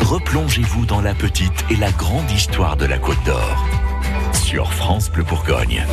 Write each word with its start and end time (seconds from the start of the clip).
replongez-vous 0.00 0.84
dans 0.84 1.00
la 1.00 1.14
petite 1.14 1.64
et 1.70 1.76
la 1.76 1.90
grande 1.92 2.30
histoire 2.30 2.76
de 2.76 2.84
la 2.84 2.98
Côte 2.98 3.22
d'Or. 3.24 3.64
Sur 4.34 4.72
France 4.72 5.10
Bleu 5.10 5.24
Bourgogne. 5.24 5.84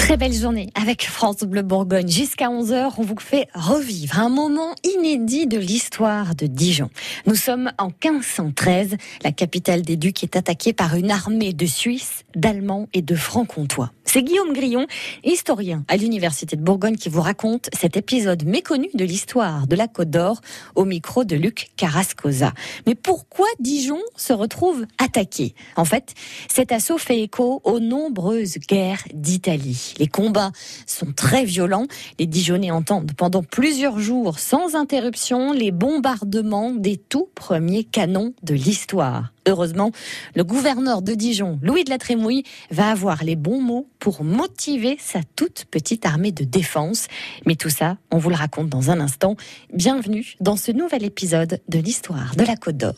Très 0.00 0.16
belle 0.16 0.32
journée 0.32 0.70
avec 0.74 1.04
France 1.04 1.42
Bleu 1.42 1.60
Bourgogne. 1.62 2.08
Jusqu'à 2.08 2.46
11h, 2.46 2.94
on 2.96 3.02
vous 3.02 3.14
fait 3.20 3.46
revivre 3.54 4.18
un 4.18 4.30
moment 4.30 4.74
inédit 4.82 5.46
de 5.46 5.58
l'histoire 5.58 6.34
de 6.34 6.46
Dijon. 6.46 6.88
Nous 7.26 7.36
sommes 7.36 7.70
en 7.78 7.88
1513. 7.88 8.96
La 9.22 9.30
capitale 9.30 9.82
des 9.82 9.96
Ducs 9.96 10.24
est 10.24 10.36
attaquée 10.36 10.72
par 10.72 10.96
une 10.96 11.10
armée 11.10 11.52
de 11.52 11.66
Suisses, 11.66 12.24
d'Allemands 12.34 12.88
et 12.92 13.02
de 13.02 13.14
Francs-Comtois. 13.14 13.92
C'est 14.04 14.24
Guillaume 14.24 14.52
Grillon, 14.52 14.88
historien 15.22 15.84
à 15.86 15.96
l'Université 15.96 16.56
de 16.56 16.62
Bourgogne, 16.62 16.96
qui 16.96 17.08
vous 17.08 17.20
raconte 17.20 17.68
cet 17.72 17.96
épisode 17.96 18.44
méconnu 18.44 18.88
de 18.94 19.04
l'histoire 19.04 19.68
de 19.68 19.76
la 19.76 19.86
Côte 19.86 20.10
d'Or 20.10 20.40
au 20.74 20.84
micro 20.84 21.22
de 21.22 21.36
Luc 21.36 21.68
Carrascosa. 21.76 22.52
Mais 22.88 22.96
pourquoi 22.96 23.46
Dijon 23.60 24.00
se 24.16 24.32
retrouve 24.32 24.84
attaqué? 24.98 25.54
En 25.76 25.84
fait, 25.84 26.14
cet 26.48 26.72
assaut 26.72 26.98
fait 26.98 27.20
écho 27.20 27.60
aux 27.62 27.78
nombreuses 27.78 28.58
guerres 28.58 29.04
d'Italie. 29.14 29.89
Les 29.98 30.06
combats 30.06 30.52
sont 30.86 31.12
très 31.12 31.44
violents. 31.44 31.86
Les 32.18 32.26
Dijonnais 32.26 32.70
entendent 32.70 33.12
pendant 33.16 33.42
plusieurs 33.42 33.98
jours 33.98 34.38
sans 34.38 34.74
interruption 34.74 35.52
les 35.52 35.70
bombardements 35.70 36.72
des 36.72 36.96
tout 36.96 37.28
premiers 37.34 37.84
canons 37.84 38.34
de 38.42 38.54
l'histoire. 38.54 39.32
Heureusement, 39.46 39.90
le 40.34 40.44
gouverneur 40.44 41.02
de 41.02 41.14
Dijon, 41.14 41.58
Louis 41.62 41.84
de 41.84 41.90
la 41.90 41.98
Trémouille, 41.98 42.44
va 42.70 42.90
avoir 42.90 43.24
les 43.24 43.36
bons 43.36 43.60
mots 43.60 43.88
pour 43.98 44.22
motiver 44.22 44.96
sa 45.00 45.20
toute 45.34 45.64
petite 45.70 46.06
armée 46.06 46.32
de 46.32 46.44
défense. 46.44 47.08
Mais 47.46 47.56
tout 47.56 47.70
ça, 47.70 47.96
on 48.10 48.18
vous 48.18 48.30
le 48.30 48.36
raconte 48.36 48.68
dans 48.68 48.90
un 48.90 49.00
instant. 49.00 49.36
Bienvenue 49.72 50.34
dans 50.40 50.56
ce 50.56 50.72
nouvel 50.72 51.04
épisode 51.04 51.60
de 51.68 51.78
l'histoire 51.78 52.36
de 52.36 52.44
la 52.44 52.56
Côte 52.56 52.76
d'Or. 52.76 52.94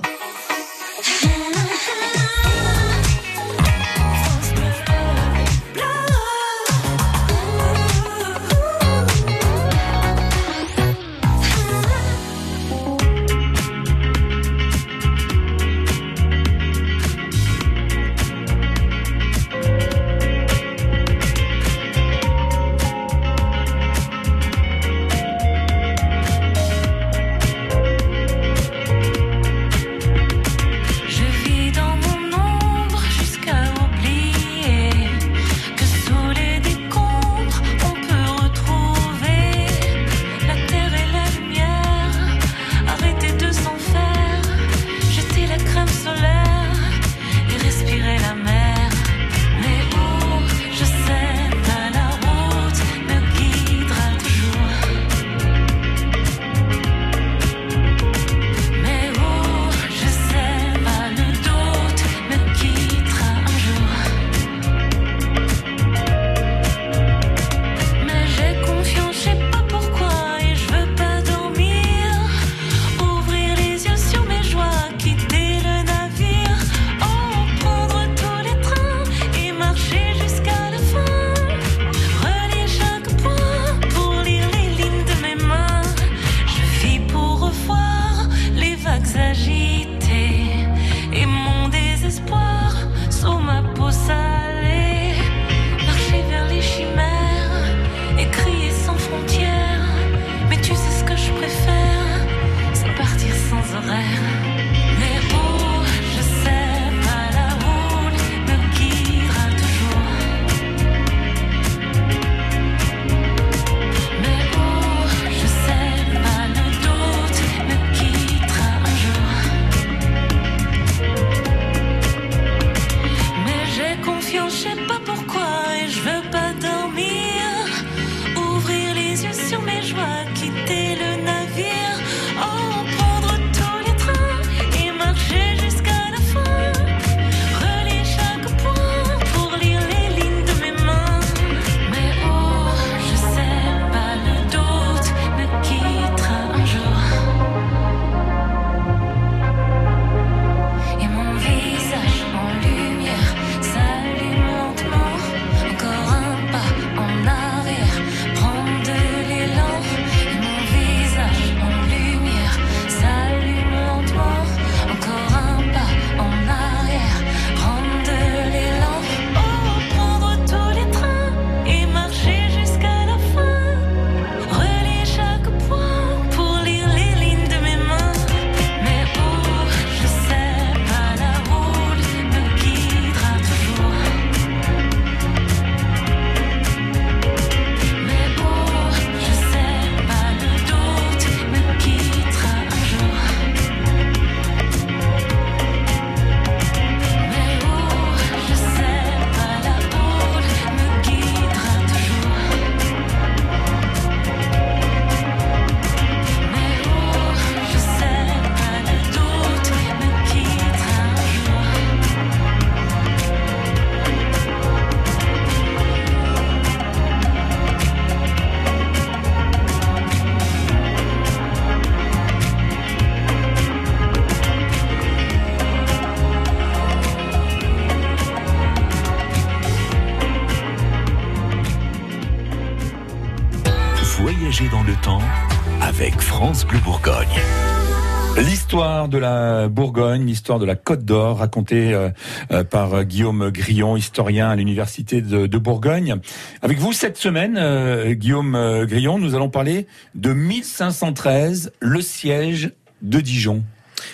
De 239.13 239.19
la 239.19 239.69
Bourgogne, 239.69 240.27
l'histoire 240.27 240.59
de 240.59 240.65
la 240.65 240.75
Côte 240.75 241.05
d'Or, 241.05 241.39
racontée 241.39 241.93
euh, 241.93 242.09
euh, 242.51 242.65
par 242.65 242.95
euh, 242.95 243.03
Guillaume 243.03 243.51
Grillon, 243.51 243.95
historien 243.95 244.49
à 244.49 244.57
l'université 244.57 245.21
de, 245.21 245.59
Bourgogne. 245.59 246.17
Avec 246.63 246.79
vous 246.79 246.93
cette 246.93 247.19
semaine, 247.19 248.15
Guillaume 248.15 248.85
Grillon, 248.87 249.19
nous 249.19 249.35
allons 249.35 249.51
parler 249.51 249.87
de 250.15 250.33
1513, 250.33 251.73
le 251.79 252.01
siège 252.01 252.73
de 253.03 253.21
Dijon. 253.21 253.63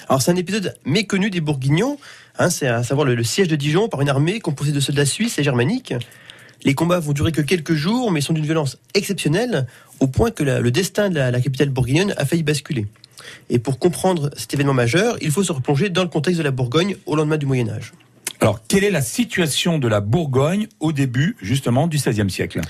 Alors 0.08 0.20
c'est 0.20 0.32
un 0.32 0.36
épisode 0.36 0.74
méconnu 0.84 1.30
des 1.30 1.40
Bourguignons, 1.40 1.96
hein, 2.38 2.50
c'est 2.50 2.66
à 2.66 2.82
savoir 2.82 3.06
le, 3.06 3.22
siège 3.22 3.48
de 3.48 3.56
Dijon 3.56 3.88
par 3.88 4.00
une 4.00 4.08
armée 4.08 4.40
composée 4.40 4.72
de 4.72 4.80
soldats 4.80 5.06
suisses 5.06 5.38
et 5.38 5.44
germaniques. 5.44 5.94
Les 6.64 6.74
combats 6.74 6.98
vont 6.98 7.12
durer 7.12 7.32
que 7.32 7.40
quelques 7.40 7.74
jours, 7.74 8.10
mais 8.10 8.20
sont 8.20 8.32
d'une 8.32 8.44
violence 8.44 8.78
exceptionnelle, 8.94 9.66
au 10.00 10.08
point 10.08 10.30
que 10.32 10.42
le 10.42 10.70
destin 10.70 11.08
de 11.08 11.20
la 11.20 11.40
capitale 11.40 11.70
bourguignonne 11.70 12.12
a 12.16 12.26
failli 12.26 12.42
basculer. 12.42 12.86
Et 13.50 13.58
pour 13.58 13.78
comprendre 13.78 14.30
cet 14.36 14.54
événement 14.54 14.74
majeur, 14.74 15.16
il 15.20 15.30
faut 15.30 15.42
se 15.42 15.52
replonger 15.52 15.90
dans 15.90 16.02
le 16.02 16.08
contexte 16.08 16.38
de 16.38 16.44
la 16.44 16.50
Bourgogne 16.50 16.96
au 17.06 17.16
lendemain 17.16 17.36
du 17.36 17.46
Moyen 17.46 17.68
Âge. 17.68 17.92
Alors, 18.40 18.60
quelle 18.68 18.84
est 18.84 18.90
la 18.90 19.02
situation 19.02 19.78
de 19.78 19.88
la 19.88 20.00
Bourgogne 20.00 20.68
au 20.78 20.92
début, 20.92 21.36
justement, 21.42 21.88
du 21.88 21.96
XVIe 21.96 22.30
siècle? 22.30 22.60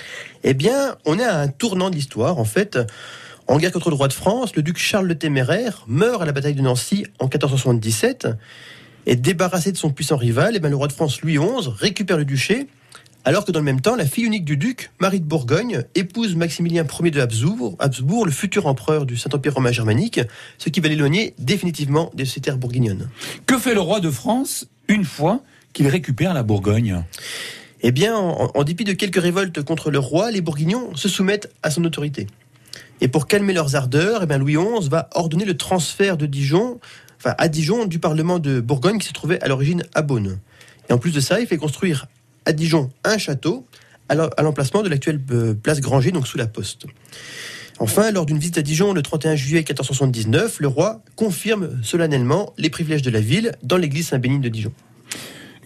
Eh 0.43 0.55
bien, 0.55 0.97
on 1.05 1.19
est 1.19 1.25
à 1.25 1.41
un 1.41 1.49
tournant 1.49 1.91
de 1.91 1.95
l'histoire. 1.95 2.39
En 2.39 2.45
fait, 2.45 2.79
en 3.49 3.59
guerre 3.59 3.73
contre 3.73 3.91
le 3.91 3.97
roi 3.97 4.09
de 4.09 4.15
France, 4.15 4.57
le 4.57 4.63
duc 4.63 4.79
Charles 4.79 5.07
le 5.07 5.19
Téméraire 5.19 5.85
meurt 5.87 6.23
à 6.23 6.25
la 6.25 6.33
bataille 6.33 6.55
de 6.55 6.63
Nancy 6.63 7.05
en 7.19 7.25
1477. 7.25 8.29
Et 9.07 9.17
débarrassé 9.17 9.73
de 9.73 9.77
son 9.77 9.91
puissant 9.91 10.17
rival, 10.17 10.53
eh 10.55 10.59
bien, 10.59 10.71
le 10.71 10.77
roi 10.77 10.87
de 10.89 10.93
France 10.93 11.21
Louis 11.23 11.39
XI 11.39 11.69
récupère 11.79 12.17
le 12.17 12.25
duché 12.25 12.67
alors 13.29 13.45
que 13.45 13.53
dans 13.53 13.59
le 13.59 13.65
même 13.67 13.83
temps, 13.83 13.95
la 13.95 14.07
fille 14.07 14.25
unique 14.25 14.47
du 14.47 14.57
duc, 14.57 14.91
Marie 15.01 15.21
de 15.21 15.27
Bourgogne, 15.27 15.85
épouse 15.95 16.35
Maximilien 16.35 16.87
Ier 17.03 17.11
de 17.11 17.21
Habsbourg, 17.21 17.77
Habsbourg 17.79 18.25
le 18.25 18.33
futur 18.33 18.67
empereur 18.67 19.05
du 19.05 19.19
Saint-Empire 19.19 19.53
romain 19.53 19.71
germanique, 19.71 20.23
ce 20.57 20.71
qui 20.71 20.81
va 20.81 20.89
l'éloigner 20.89 21.35
définitivement 21.39 22.11
de 22.15 22.25
ses 22.25 22.41
terres 22.41 22.57
bourguignonnes. 22.57 23.11
Que 23.45 23.59
fait 23.59 23.75
le 23.75 23.83
roi 23.83 24.01
de 24.01 24.09
France 24.09 24.67
une 24.89 25.05
fois 25.05 25.43
qu'il 25.75 25.89
récupère 25.89 26.33
la 26.33 26.43
Bourgogne? 26.43 27.05
Eh 27.83 27.93
bien, 27.93 28.17
en, 28.17 28.65
dépit 28.65 28.85
de 28.85 28.95
quelques 28.95 29.21
révoltes 29.21 29.63
contre 29.63 29.91
le 29.91 29.99
roi, 29.99 30.31
les 30.31 30.41
Bourguignons 30.41 30.97
se 30.97 31.11
soumettent 31.11 31.53
à 31.63 31.71
son 31.71 31.85
autorité. 31.85 32.29
Et 33.03 33.09
pour 33.09 33.27
calmer 33.27 33.53
leurs 33.53 33.77
ardeurs, 33.77 34.23
eh 34.23 34.27
bien, 34.27 34.39
Louis 34.39 34.57
XI 34.57 34.89
va 34.89 35.11
ordonner 35.13 35.45
le 35.45 35.55
transfert 35.55 36.17
de 36.17 36.25
Dijon, 36.25 36.81
enfin 37.19 37.35
à 37.37 37.49
Dijon, 37.49 37.85
du 37.85 37.99
Parlement 37.99 38.39
de 38.39 38.61
Bourgogne 38.61 38.97
qui 38.97 39.07
se 39.07 39.13
trouvait 39.13 39.43
à 39.43 39.49
l'origine 39.49 39.85
à 39.95 40.01
Beaune. 40.01 40.39
Et 40.89 40.95
en 40.95 40.99
plus 40.99 41.13
de 41.13 41.21
ça, 41.21 41.41
il 41.41 41.47
fait 41.47 41.59
construire 41.59 42.07
à 42.49 42.53
Dijon 42.53 42.91
un 43.05 43.19
château 43.19 43.67
à 44.09 44.43
l'emplacement 44.43 44.83
de 44.83 44.89
l'actuelle 44.89 45.21
euh, 45.33 45.53
place 45.53 45.81
Granger, 45.81 46.13
donc 46.13 46.27
sous 46.27 46.39
la 46.39 46.47
poste. 46.47 46.87
Enfin, 47.79 48.11
lors 48.11 48.25
d'une 48.25 48.39
visite 48.39 48.57
à 48.57 48.63
Dijon 48.63 48.95
le 48.95 49.03
31 49.03 49.37
juillet 49.37 49.59
1479, 49.59 50.59
le 50.61 50.67
roi 50.67 51.03
confirme 51.15 51.79
solennellement 51.83 52.55
les 52.57 52.71
privilèges 52.71 53.03
de 53.03 53.11
la 53.11 53.21
ville 53.21 53.53
dans 53.63 53.77
l'église 53.77 54.09
Saint-Bénigne 54.09 54.41
de 54.41 54.49
Dijon. 54.49 54.73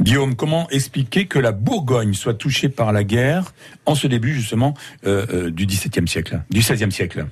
Guillaume, 0.01 0.35
comment 0.35 0.69
expliquer 0.71 1.27
que 1.27 1.39
la 1.39 1.53
Bourgogne 1.53 2.15
soit 2.15 2.35
touchée 2.35 2.69
par 2.69 2.93
la 2.93 3.05
guerre 3.05 3.55
en 3.87 3.95
ce 3.95 4.09
début 4.09 4.35
justement 4.35 4.75
euh, 5.07 5.27
euh, 5.33 5.51
du 5.51 5.65
XVIIe 5.65 6.09
siècle, 6.09 6.43
du 6.51 6.61
XVIe 6.61 6.91
siècle? 6.91 7.27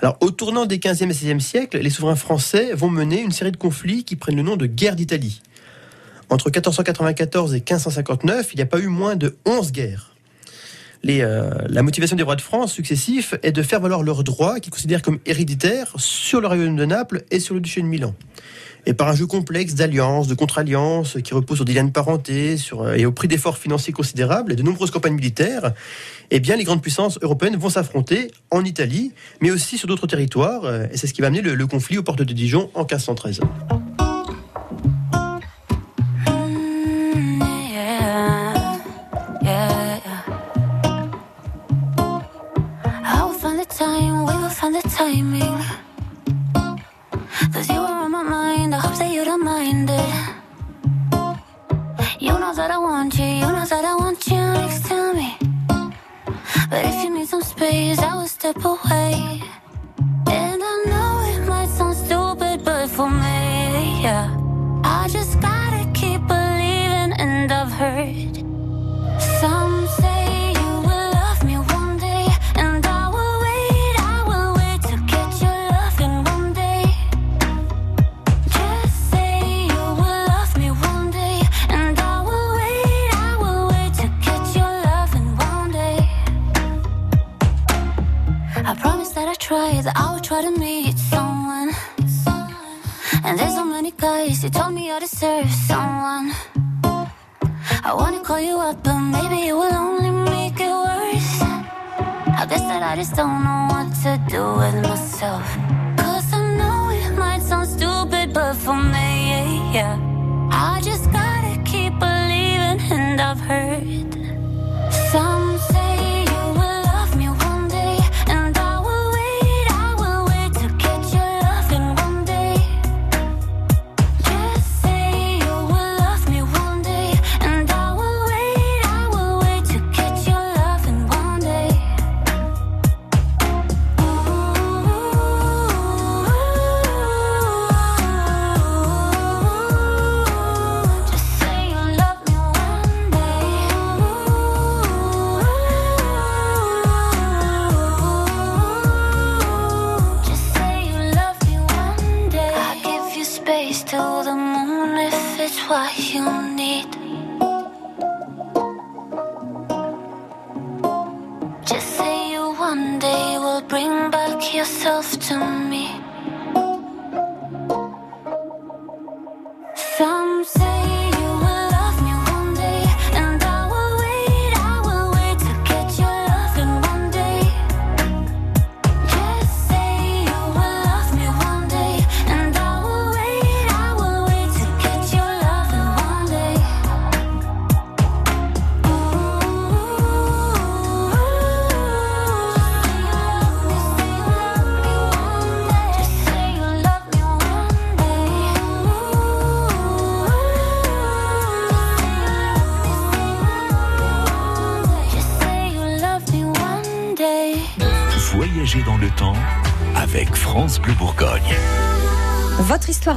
Alors, 0.00 0.16
au 0.20 0.30
tournant 0.30 0.64
des 0.64 0.78
XVe 0.78 1.02
et 1.02 1.06
XVIe 1.08 1.40
siècles, 1.40 1.78
les 1.78 1.90
souverains 1.90 2.16
français 2.16 2.72
vont 2.72 2.88
mener 2.88 3.20
une 3.20 3.32
série 3.32 3.52
de 3.52 3.58
conflits 3.58 4.04
qui 4.04 4.16
prennent 4.16 4.36
le 4.36 4.42
nom 4.42 4.56
de 4.56 4.66
guerre 4.66 4.96
d'Italie. 4.96 5.42
Entre 6.28 6.46
1494 6.46 7.54
et 7.54 7.58
1559, 7.58 8.50
il 8.52 8.56
n'y 8.56 8.62
a 8.62 8.66
pas 8.66 8.78
eu 8.78 8.88
moins 8.88 9.16
de 9.16 9.36
11 9.46 9.72
guerres. 9.72 10.16
Euh, 11.08 11.50
la 11.68 11.82
motivation 11.82 12.16
des 12.16 12.22
rois 12.22 12.36
de 12.36 12.40
France 12.40 12.72
successifs 12.72 13.34
est 13.42 13.52
de 13.52 13.62
faire 13.62 13.80
valoir 13.80 14.02
leurs 14.02 14.24
droits 14.24 14.58
qu'ils 14.60 14.72
considèrent 14.72 15.02
comme 15.02 15.20
héréditaires 15.24 15.92
sur 15.96 16.40
le 16.40 16.48
royaume 16.48 16.76
de 16.76 16.84
Naples 16.84 17.24
et 17.30 17.38
sur 17.38 17.54
le 17.54 17.60
duché 17.60 17.80
de 17.80 17.86
Milan. 17.86 18.14
Et 18.88 18.94
par 18.94 19.08
un 19.08 19.14
jeu 19.16 19.26
complexe 19.26 19.74
d'alliances, 19.74 20.28
de 20.28 20.34
contre-alliances, 20.34 21.18
qui 21.22 21.34
repose 21.34 21.58
sur 21.58 21.64
des 21.64 21.74
liens 21.74 21.84
de 21.84 21.90
parenté 21.90 22.56
euh, 22.72 22.94
et 22.94 23.04
au 23.04 23.12
prix 23.12 23.26
d'efforts 23.26 23.58
financiers 23.58 23.92
considérables 23.92 24.52
et 24.52 24.56
de 24.56 24.62
nombreuses 24.62 24.92
campagnes 24.92 25.14
militaires, 25.14 25.72
eh 26.30 26.38
bien, 26.38 26.56
les 26.56 26.64
grandes 26.64 26.82
puissances 26.82 27.18
européennes 27.20 27.56
vont 27.56 27.70
s'affronter 27.70 28.30
en 28.50 28.64
Italie, 28.64 29.12
mais 29.40 29.50
aussi 29.50 29.76
sur 29.76 29.88
d'autres 29.88 30.06
territoires. 30.06 30.64
Euh, 30.64 30.86
et 30.92 30.96
c'est 30.96 31.08
ce 31.08 31.14
qui 31.14 31.20
va 31.20 31.28
amener 31.28 31.42
le 31.42 31.66
conflit 31.66 31.98
aux 31.98 32.04
portes 32.04 32.22
de 32.22 32.32
Dijon 32.32 32.70
en 32.74 32.82
1513. 32.82 33.40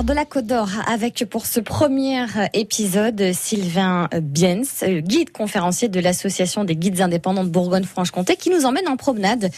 De 0.10 0.14
la 0.16 0.26
Côte 0.26 0.48
d'Or 0.48 0.70
avec 0.88 1.24
pour 1.30 1.46
ce 1.46 1.60
premier 1.60 2.26
épisode 2.54 3.32
Sylvain 3.32 4.10
Biens, 4.20 4.64
guide 4.88 5.32
conférencier 5.32 5.88
de 5.88 6.00
l'association 6.00 6.64
des 6.64 6.76
guides 6.76 7.02
indépendants 7.02 7.44
de 7.44 7.50
Bourgogne-Franche-Comté 7.50 8.36
qui 8.36 8.50
nous 8.50 8.66
emmène 8.66 8.88
en 8.88 8.98
promenade 8.98 9.52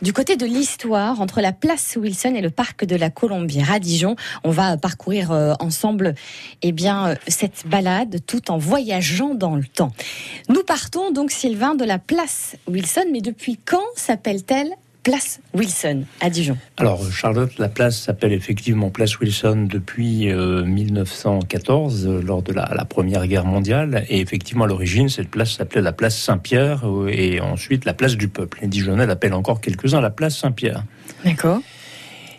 du 0.00 0.14
côté 0.14 0.36
de 0.36 0.46
l'histoire 0.46 1.20
entre 1.20 1.42
la 1.42 1.52
place 1.52 1.98
Wilson 2.00 2.32
et 2.34 2.40
le 2.40 2.48
parc 2.48 2.86
de 2.86 2.96
la 2.96 3.10
Colombière 3.10 3.70
à 3.70 3.80
Dijon. 3.80 4.16
On 4.44 4.50
va 4.50 4.78
parcourir 4.78 5.30
euh, 5.30 5.52
ensemble 5.60 6.14
eh 6.62 6.72
bien 6.72 7.14
cette 7.26 7.66
balade 7.66 8.20
tout 8.26 8.50
en 8.50 8.56
voyageant 8.56 9.34
dans 9.34 9.56
le 9.56 9.64
temps. 9.64 9.92
Nous 10.48 10.62
partons 10.62 11.10
donc 11.10 11.30
Sylvain 11.30 11.74
de 11.74 11.84
la 11.84 11.98
place 11.98 12.56
Wilson 12.66 13.04
mais 13.12 13.20
depuis 13.20 13.58
quand 13.62 13.84
s'appelle-t-elle 13.94 14.74
place 15.08 15.40
Wilson 15.54 16.04
à 16.20 16.28
Dijon. 16.28 16.56
Alors 16.76 17.02
Charlotte, 17.10 17.58
la 17.58 17.68
place 17.68 17.98
s'appelle 17.98 18.32
effectivement 18.32 18.90
place 18.90 19.18
Wilson 19.18 19.66
depuis 19.68 20.30
1914 20.30 22.06
euh, 22.06 22.10
euh, 22.10 22.22
lors 22.22 22.42
de 22.42 22.52
la, 22.52 22.70
la, 22.76 22.84
Première 22.84 23.26
Guerre 23.26 23.46
mondiale 23.46 24.04
et 24.08 24.20
effectivement 24.20 24.64
à 24.64 24.66
l'origine 24.66 25.08
cette 25.08 25.30
place 25.30 25.52
s'appelait 25.52 25.80
la 25.80 25.92
place 25.92 26.18
Saint-Pierre 26.18 26.86
euh, 26.86 27.08
et 27.08 27.40
ensuite 27.40 27.84
la 27.86 27.94
place 27.94 28.16
du 28.16 28.28
peuple. 28.28 28.58
Les 28.62 28.68
Dijonnais 28.68 29.06
l'appellent 29.06 29.34
encore 29.34 29.60
quelques-uns 29.60 30.00
la 30.00 30.10
place 30.10 30.36
Saint-Pierre. 30.36 30.84
D'accord. 31.24 31.60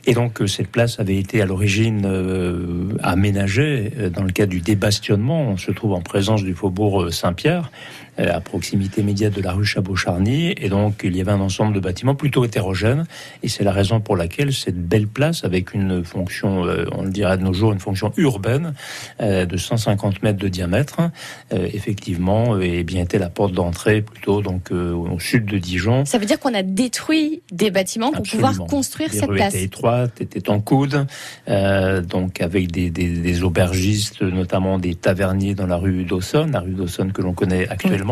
Et 0.05 0.13
donc 0.13 0.41
cette 0.47 0.69
place 0.69 0.99
avait 0.99 1.17
été 1.17 1.41
à 1.41 1.45
l'origine 1.45 2.05
euh, 2.05 2.97
aménagée 3.01 3.91
dans 4.13 4.23
le 4.23 4.31
cadre 4.31 4.51
du 4.51 4.61
débastionnement. 4.61 5.41
On 5.41 5.57
se 5.57 5.71
trouve 5.71 5.93
en 5.93 6.01
présence 6.01 6.43
du 6.43 6.53
faubourg 6.53 7.11
Saint-Pierre 7.11 7.71
à 8.27 8.41
proximité 8.41 9.01
immédiate 9.01 9.33
de 9.33 9.41
la 9.41 9.53
rue 9.53 9.65
Chabot-Charny. 9.65 10.53
Et 10.57 10.69
donc, 10.69 11.01
il 11.03 11.15
y 11.15 11.21
avait 11.21 11.31
un 11.31 11.39
ensemble 11.39 11.73
de 11.73 11.79
bâtiments 11.79 12.15
plutôt 12.15 12.43
hétérogènes. 12.43 13.05
Et 13.43 13.47
c'est 13.49 13.63
la 13.63 13.71
raison 13.71 14.01
pour 14.01 14.17
laquelle 14.17 14.53
cette 14.53 14.79
belle 14.79 15.07
place, 15.07 15.43
avec 15.43 15.73
une 15.73 16.03
fonction, 16.03 16.65
euh, 16.65 16.85
on 16.91 17.03
le 17.03 17.09
dirait 17.09 17.37
de 17.37 17.43
nos 17.43 17.53
jours, 17.53 17.71
une 17.71 17.79
fonction 17.79 18.11
urbaine 18.17 18.73
euh, 19.21 19.45
de 19.45 19.57
150 19.57 20.21
mètres 20.23 20.39
de 20.39 20.47
diamètre, 20.47 20.97
effectivement, 21.51 22.59
et 22.59 22.83
bien 22.83 23.03
était 23.03 23.19
la 23.19 23.29
porte 23.29 23.53
d'entrée 23.53 24.01
plutôt 24.01 24.41
donc 24.41 24.71
au 24.71 25.19
sud 25.19 25.45
de 25.45 25.57
Dijon. 25.57 26.05
Ça 26.05 26.17
veut 26.17 26.25
dire 26.25 26.39
qu'on 26.39 26.53
a 26.53 26.63
détruit 26.63 27.41
des 27.51 27.71
bâtiments 27.71 28.11
pour 28.11 28.23
pouvoir 28.23 28.57
construire 28.57 29.11
cette 29.11 29.29
place. 29.29 29.55
Était 29.55 29.65
étroite, 29.65 30.21
était 30.21 30.49
en 30.49 30.59
coude, 30.59 31.05
donc 31.47 32.41
avec 32.41 32.71
des, 32.71 32.89
des, 32.89 33.09
des, 33.09 33.43
aubergistes, 33.43 34.21
notamment 34.21 34.79
des 34.79 34.95
taverniers 34.95 35.55
dans 35.55 35.67
la 35.67 35.77
rue 35.77 36.03
d'Aussonne, 36.03 36.51
la 36.51 36.61
rue 36.61 36.71
d'Aussonne 36.71 37.11
que 37.11 37.21
l'on 37.21 37.33
connaît 37.33 37.67
actuellement. 37.67 38.08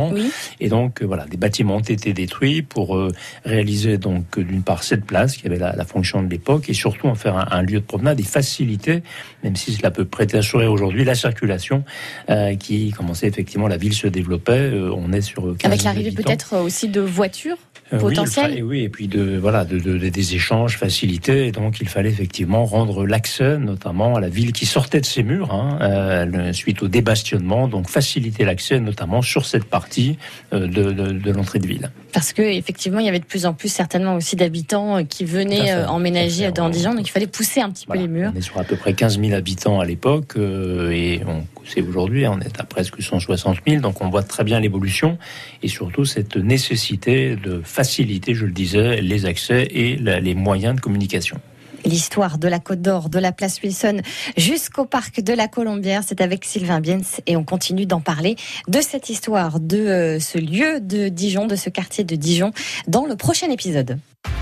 Et 0.59 0.69
donc, 0.69 1.01
euh, 1.01 1.05
voilà, 1.05 1.25
des 1.25 1.37
bâtiments 1.37 1.77
ont 1.77 1.79
été 1.79 2.13
détruits 2.13 2.61
pour 2.61 2.95
euh, 2.95 3.11
réaliser 3.45 3.97
donc 3.97 4.39
d'une 4.39 4.63
part 4.63 4.83
cette 4.83 5.05
place 5.05 5.37
qui 5.37 5.47
avait 5.47 5.59
la, 5.59 5.85
fonction 5.85 6.21
de 6.21 6.29
l'époque 6.29 6.69
et 6.69 6.73
surtout 6.73 7.07
en 7.07 7.15
faire 7.15 7.53
un, 7.53 7.61
lieu 7.61 7.79
de 7.79 7.85
promenade 7.85 8.19
et 8.19 8.23
faciliter, 8.23 9.03
même 9.43 9.55
si 9.55 9.73
cela 9.73 9.89
peut 9.89 10.05
prêter 10.05 10.37
à 10.37 10.41
sourire 10.41 10.71
aujourd'hui, 10.71 11.05
la 11.05 11.15
circulation 11.15 11.83
euh, 12.29 12.55
qui 12.55 12.91
commençait 12.91 13.27
effectivement, 13.27 13.67
la 13.67 13.77
ville 13.77 13.93
se 13.93 14.07
développait. 14.07 14.71
on 14.73 15.13
est 15.13 15.21
sur 15.21 15.55
avec 15.63 15.83
l'arrivée 15.83 16.11
peut-être 16.11 16.57
aussi 16.57 16.89
de 16.89 17.01
voitures 17.01 17.57
potentielles. 17.89 18.55
Oui, 18.55 18.61
oui, 18.61 18.79
et 18.83 18.89
puis 18.89 19.07
de 19.07 19.37
voilà, 19.37 19.65
de, 19.65 19.77
des 19.77 20.35
échanges 20.35 20.77
facilités. 20.77 21.47
Et 21.47 21.51
donc, 21.51 21.79
il 21.81 21.87
fallait 21.87 22.09
effectivement 22.09 22.65
rendre 22.65 23.05
l'accès, 23.05 23.57
notamment 23.57 24.15
à 24.15 24.19
la 24.19 24.29
ville 24.29 24.51
qui 24.51 24.65
sortait 24.65 25.01
de 25.01 25.05
ses 25.05 25.23
murs, 25.23 25.53
hein, 25.53 26.51
suite 26.53 26.83
au 26.83 26.87
débastionnement, 26.87 27.67
donc 27.67 27.89
faciliter 27.89 28.45
l'accès, 28.45 28.79
notamment 28.79 29.21
sur 29.21 29.45
cette 29.45 29.65
partie 29.65 30.17
euh, 30.53 30.67
de, 30.67 31.31
l'entrée 31.31 31.59
de 31.59 31.67
ville. 31.67 31.91
Parce 32.13 32.33
que 32.33 32.41
effectivement, 32.41 32.99
il 32.99 33.05
y 33.05 33.09
avait 33.09 33.19
de 33.19 33.25
plus 33.25 33.45
en 33.45 33.53
plus 33.53 33.69
certainement 33.69 34.15
aussi 34.15 34.35
d'habitants 34.35 34.97
euh, 34.97 35.03
qui 35.03 35.25
venaient 35.25 35.71
euh, 35.71 35.87
emménager 35.87 36.51
dans 36.51 36.69
Dijon, 36.69 36.93
donc 36.93 37.07
il 37.07 37.11
fallait 37.11 37.27
pousser 37.27 37.61
un 37.61 37.69
petit 37.69 37.85
peu 37.85 37.97
les 37.97 38.07
murs. 38.07 38.31
On 38.33 38.37
est 38.37 38.41
sur 38.41 38.57
à 38.57 38.63
peu 38.63 38.75
près 38.75 38.93
15 38.93 39.19
000 39.19 39.33
habitants 39.33 39.79
à 39.79 39.85
l'époque 39.85 40.35
et 40.37 41.21
on 41.27 41.43
c'est 41.67 41.81
aujourd'hui, 41.81 42.27
on 42.27 42.39
est 42.39 42.59
à 42.59 42.63
presque 42.63 43.01
160 43.01 43.57
000, 43.67 43.81
donc 43.81 44.01
on 44.01 44.09
voit 44.09 44.23
très 44.23 44.43
bien 44.43 44.59
l'évolution 44.59 45.17
et 45.61 45.67
surtout 45.67 46.05
cette 46.05 46.37
nécessité 46.37 47.35
de 47.35 47.61
faciliter, 47.63 48.33
je 48.33 48.45
le 48.45 48.51
disais, 48.51 49.01
les 49.01 49.25
accès 49.25 49.67
et 49.71 49.95
les 49.95 50.35
moyens 50.35 50.75
de 50.75 50.81
communication 50.81 51.39
l'histoire 51.85 52.37
de 52.37 52.47
la 52.47 52.59
Côte 52.59 52.81
d'Or, 52.81 53.09
de 53.09 53.19
la 53.19 53.31
place 53.31 53.61
Wilson 53.61 54.01
jusqu'au 54.35 54.85
parc 54.85 55.21
de 55.21 55.33
la 55.33 55.47
Colombière. 55.47 56.01
C'est 56.05 56.21
avec 56.21 56.45
Sylvain 56.45 56.81
Biens 56.81 57.01
et 57.25 57.37
on 57.37 57.43
continue 57.43 57.85
d'en 57.85 58.01
parler 58.01 58.35
de 58.67 58.81
cette 58.81 59.09
histoire, 59.09 59.59
de 59.59 59.77
euh, 59.77 60.19
ce 60.19 60.37
lieu 60.37 60.79
de 60.81 61.07
Dijon, 61.07 61.47
de 61.47 61.55
ce 61.55 61.69
quartier 61.69 62.03
de 62.03 62.15
Dijon 62.15 62.51
dans 62.87 63.05
le 63.05 63.15
prochain 63.15 63.49
épisode. 63.49 63.99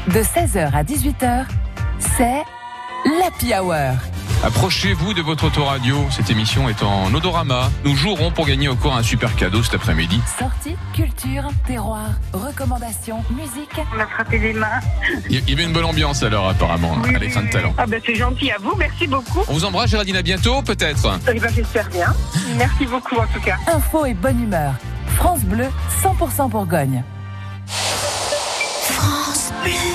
De 0.08 0.20
16h 0.22 0.72
à 0.74 0.84
18h, 0.84 1.46
c'est 2.18 2.42
l'Happy 3.06 3.54
Hour. 3.54 3.98
Approchez-vous 4.44 5.14
de 5.14 5.22
votre 5.22 5.46
autoradio. 5.46 6.06
Cette 6.12 6.30
émission 6.30 6.68
est 6.70 6.84
en 6.84 7.14
odorama. 7.14 7.72
Nous 7.84 7.96
jouerons 7.96 8.32
pour 8.32 8.46
gagner 8.46 8.68
encore 8.68 8.96
un 8.96 9.04
super 9.04 9.36
cadeau 9.36 9.64
cet 9.64 9.76
après-midi. 9.76 10.22
Sortie, 10.38 10.76
culture, 10.94 11.48
terroir, 11.66 12.10
recommandations, 12.34 13.24
musique. 13.32 13.72
On 13.96 14.00
a 14.00 14.08
frappé 14.08 14.38
les 14.38 14.54
mains. 14.54 14.80
Il 15.30 15.50
y 15.50 15.54
avait 15.54 15.64
une 15.64 15.74
bonne 15.74 15.86
ambiance 15.86 16.22
alors 16.24 16.50
apparemment, 16.50 16.96
Alexandre 17.04 17.50
Talent. 17.50 17.74
Ah 17.78 17.86
ben 17.88 18.02
c'est 18.06 18.16
gentil 18.16 18.52
à 18.52 18.58
vous, 18.60 18.76
merci 18.78 19.08
beaucoup. 19.08 19.44
On 19.48 19.54
vous 19.54 19.66
embrasse 19.66 19.90
Géraldine, 19.90 20.18
à 20.18 20.22
bientôt 20.22 20.62
peut-être. 20.62 21.20
Eh 21.34 21.40
ben, 21.40 21.52
j'espère 21.56 21.90
bien. 21.90 22.14
Merci 22.58 22.86
beaucoup 22.86 23.16
en 23.16 23.28
tout 23.28 23.42
cas. 23.42 23.58
Info 23.74 24.06
et 24.06 24.14
bonne 24.14 24.44
humeur. 24.44 24.74
France 25.16 25.42
Bleu, 25.42 25.68
100% 26.04 26.50
Bourgogne. 26.50 27.04
France 27.68 29.52
Bleu. 29.64 29.95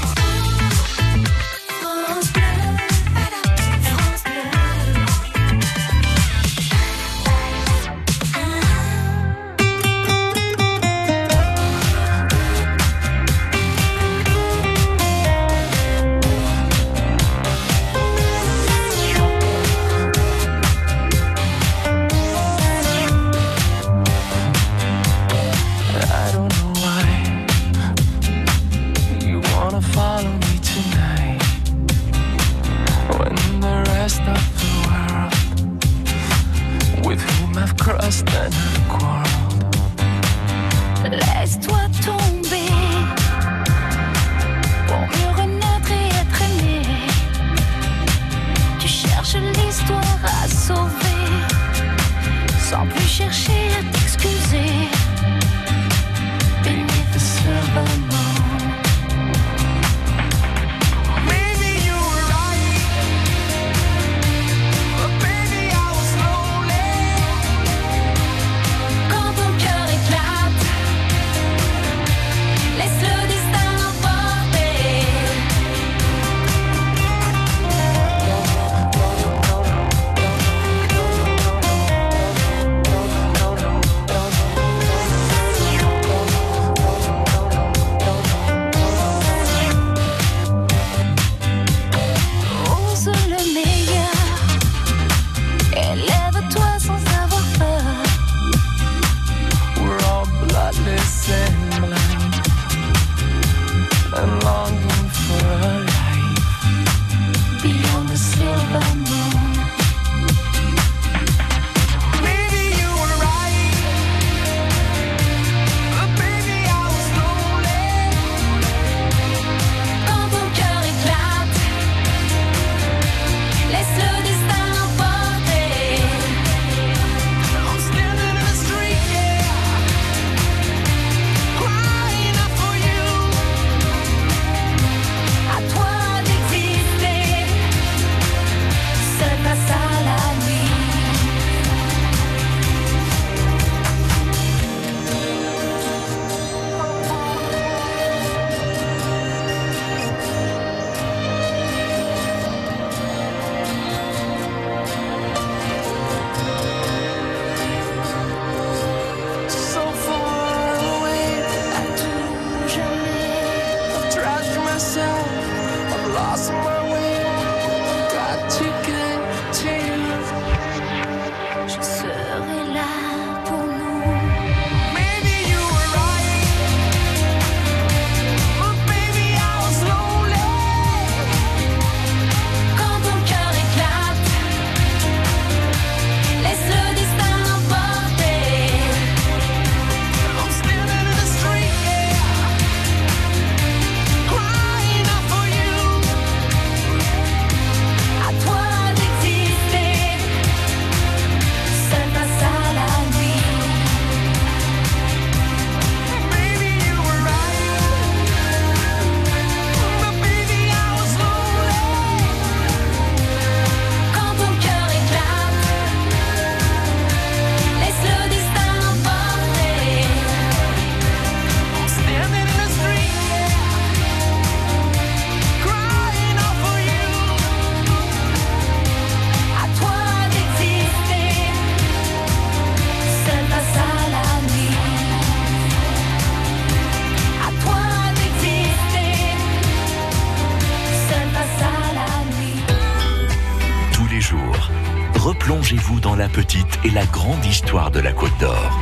Replongez-vous 245.21 245.99
dans 245.99 246.15
la 246.15 246.27
petite 246.27 246.79
et 246.83 246.89
la 246.89 247.05
grande 247.05 247.45
histoire 247.45 247.91
de 247.91 247.99
la 247.99 248.11
Côte 248.11 248.35
d'Or 248.39 248.79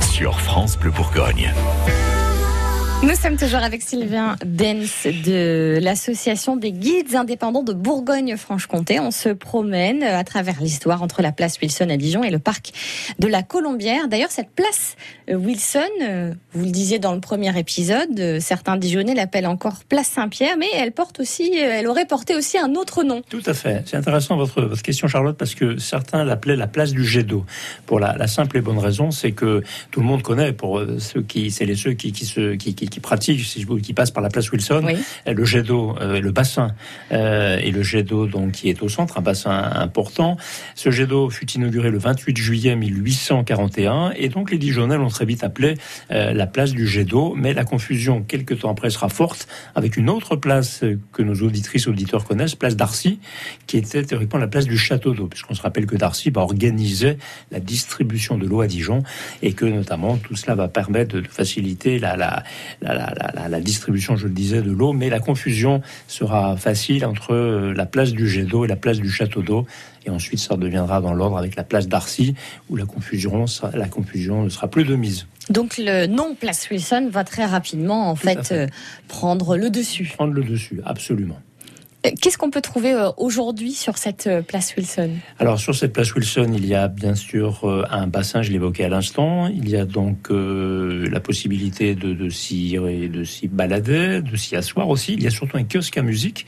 sur 0.00 0.40
France 0.40 0.78
Bleu 0.78 0.92
Bourgogne. 0.92 1.52
Nous 3.02 3.14
sommes 3.16 3.36
toujours 3.36 3.62
avec 3.62 3.82
Sylvain 3.82 4.36
Benz 4.46 5.06
de 5.24 5.78
l'association 5.82 6.56
des 6.56 6.72
guides 6.72 7.14
indépendants 7.14 7.62
de 7.62 7.72
Bourgogne-Franche-Comté. 7.74 8.98
On 8.98 9.10
se 9.10 9.28
promène 9.28 10.02
à 10.02 10.24
travers 10.24 10.60
l'histoire 10.60 11.02
entre 11.02 11.20
la 11.20 11.32
place 11.32 11.58
Wilson 11.60 11.90
à 11.90 11.96
Dijon 11.96 12.24
et 12.24 12.30
le 12.30 12.38
parc 12.38 12.72
de 13.18 13.26
la 13.26 13.42
Colombière. 13.42 14.08
D'ailleurs, 14.08 14.30
cette 14.30 14.50
place 14.50 14.96
euh, 15.30 15.34
Wilson, 15.34 15.80
euh, 16.02 16.32
vous 16.52 16.64
le 16.64 16.70
disiez 16.70 16.98
dans 16.98 17.14
le 17.14 17.20
premier 17.20 17.56
épisode, 17.58 18.18
euh, 18.18 18.40
certains 18.40 18.76
Dijonnais 18.76 19.14
l'appellent 19.14 19.46
encore 19.46 19.84
place 19.88 20.08
Saint-Pierre, 20.08 20.56
mais 20.58 20.68
elle 20.74 20.92
porte 20.92 21.20
aussi, 21.20 21.54
elle 21.54 21.86
aurait 21.86 22.06
porté 22.06 22.34
aussi 22.34 22.58
un 22.58 22.74
autre 22.74 23.04
nom. 23.04 23.22
Tout 23.28 23.42
à 23.46 23.54
fait. 23.54 23.82
C'est 23.86 23.96
intéressant 23.96 24.36
votre, 24.36 24.62
votre 24.62 24.82
question, 24.82 25.08
Charlotte, 25.08 25.36
parce 25.36 25.54
que 25.54 25.78
certains 25.78 26.24
l'appelaient 26.24 26.56
la 26.56 26.68
place 26.68 26.92
du 26.92 27.04
jet 27.04 27.22
d'eau. 27.22 27.44
Pour 27.86 28.00
la, 28.00 28.16
la, 28.16 28.26
simple 28.26 28.58
et 28.58 28.60
bonne 28.60 28.78
raison, 28.78 29.10
c'est 29.10 29.32
que 29.32 29.62
tout 29.90 30.00
le 30.00 30.06
monde 30.06 30.22
connaît, 30.22 30.52
pour 30.52 30.82
ceux 30.98 31.22
qui, 31.22 31.50
c'est 31.50 31.66
les 31.66 31.76
ceux 31.76 31.92
qui, 31.92 32.12
qui 32.12 32.24
se, 32.24 32.54
qui, 32.54 32.74
qui 32.74 32.83
qui 32.86 33.00
pratique, 33.00 33.40
qui 33.82 33.92
passe 33.92 34.10
par 34.10 34.22
la 34.22 34.28
place 34.28 34.50
Wilson, 34.50 34.86
le 35.26 35.44
jet 35.44 35.62
d'eau, 35.62 35.94
euh, 36.00 36.20
le 36.20 36.30
bassin 36.30 36.74
euh, 37.12 37.58
et 37.58 37.70
le 37.70 37.82
jet 37.82 38.02
d'eau 38.02 38.26
donc 38.26 38.52
qui 38.52 38.68
est 38.68 38.82
au 38.82 38.88
centre, 38.88 39.18
un 39.18 39.22
bassin 39.22 39.50
important. 39.74 40.36
Ce 40.74 40.90
jet 40.90 41.06
d'eau 41.06 41.30
fut 41.30 41.50
inauguré 41.52 41.90
le 41.90 41.98
28 41.98 42.36
juillet 42.36 42.76
1841 42.76 44.12
et 44.16 44.28
donc 44.28 44.50
les 44.50 44.58
Dijonnais 44.58 44.96
l'ont 44.96 45.08
très 45.08 45.24
vite 45.24 45.44
appelé 45.44 45.74
euh, 46.10 46.32
la 46.32 46.46
place 46.46 46.72
du 46.72 46.86
jet 46.86 47.04
d'eau. 47.04 47.34
Mais 47.36 47.52
la 47.52 47.64
confusion 47.64 48.22
quelques 48.22 48.60
temps 48.60 48.70
après 48.70 48.90
sera 48.90 49.08
forte 49.08 49.48
avec 49.74 49.96
une 49.96 50.10
autre 50.10 50.36
place 50.36 50.84
que 51.12 51.22
nos 51.22 51.34
auditrices 51.34 51.88
auditeurs 51.88 52.24
connaissent, 52.24 52.54
place 52.54 52.76
d'Arcy, 52.76 53.18
qui 53.66 53.76
était 53.76 54.02
théoriquement 54.02 54.38
la 54.38 54.48
place 54.48 54.66
du 54.66 54.78
château 54.78 55.14
d'eau, 55.14 55.26
puisqu'on 55.26 55.54
se 55.54 55.62
rappelle 55.62 55.86
que 55.86 55.96
Darcy 55.96 56.30
va 56.30 56.42
organiser 56.42 57.18
la 57.50 57.60
distribution 57.60 58.38
de 58.38 58.46
l'eau 58.46 58.60
à 58.60 58.66
Dijon 58.66 59.02
et 59.42 59.52
que 59.52 59.64
notamment 59.64 60.16
tout 60.16 60.36
cela 60.36 60.54
va 60.54 60.68
permettre 60.68 61.18
de 61.18 61.26
faciliter 61.28 61.98
la, 61.98 62.16
la, 62.16 62.42
la, 62.82 63.60
distribution, 63.60 64.16
je 64.16 64.26
le 64.26 64.32
disais, 64.32 64.62
de 64.62 64.70
l'eau, 64.70 64.92
mais 64.92 65.08
la 65.08 65.20
confusion 65.20 65.82
sera 66.08 66.56
facile 66.56 67.04
entre 67.04 67.34
euh, 67.34 67.74
la 67.74 67.86
place 67.86 68.12
du 68.12 68.28
jet 68.28 68.44
d'eau 68.44 68.64
et 68.64 68.68
la 68.68 68.76
place 68.76 68.98
du 68.98 69.10
château 69.10 69.42
d'eau. 69.42 69.66
Et 70.06 70.10
ensuite, 70.10 70.38
ça 70.38 70.56
deviendra 70.56 71.00
dans 71.00 71.14
l'ordre 71.14 71.38
avec 71.38 71.56
la 71.56 71.64
place 71.64 71.88
d'Arcy, 71.88 72.34
où 72.68 72.76
la 72.76 72.84
confusion, 72.84 73.46
la 73.72 73.88
confusion 73.88 74.42
ne 74.42 74.48
sera 74.50 74.68
plus 74.68 74.84
de 74.84 74.96
mise. 74.96 75.26
Donc 75.50 75.76
le 75.78 76.06
nom 76.06 76.34
Place 76.34 76.68
Wilson 76.70 77.08
va 77.10 77.24
très 77.24 77.44
rapidement, 77.44 78.10
en 78.10 78.16
fait, 78.16 78.52
euh, 78.52 78.66
prendre 79.08 79.56
le 79.56 79.70
dessus. 79.70 80.12
Prendre 80.14 80.32
le 80.32 80.42
dessus, 80.42 80.80
absolument. 80.84 81.38
Euh, 82.04 82.10
qu'est-ce 82.20 82.38
qu'on 82.38 82.50
peut 82.50 82.60
trouver 82.60 82.92
euh, 82.92 83.10
aujourd'hui 83.16 83.72
sur 83.72 83.98
cette 83.98 84.26
euh, 84.26 84.42
place 84.42 84.74
Wilson? 84.76 85.10
Alors 85.38 85.58
sur 85.58 85.74
cette 85.74 85.92
place 85.92 86.14
Wilson, 86.14 86.52
il 86.54 86.66
y 86.66 86.74
a 86.74 86.88
bien 86.88 87.14
sûr 87.14 87.84
un 87.90 88.06
bassin, 88.06 88.42
je 88.42 88.52
l'évoquais 88.52 88.84
à 88.84 88.88
l'instant. 88.88 89.48
Il 89.48 89.68
y 89.68 89.76
a 89.76 89.84
donc 89.84 90.28
la 90.30 91.20
possibilité 91.20 91.94
de, 91.94 92.12
de 92.12 92.28
s'y 92.28 92.76
de 92.76 93.24
s'y 93.24 93.48
balader, 93.48 94.22
de 94.22 94.36
s'y 94.36 94.56
asseoir 94.56 94.88
aussi. 94.88 95.14
Il 95.14 95.22
y 95.22 95.26
a 95.26 95.30
surtout 95.30 95.56
un 95.56 95.64
kiosque 95.64 95.96
à 95.98 96.02
musique. 96.02 96.46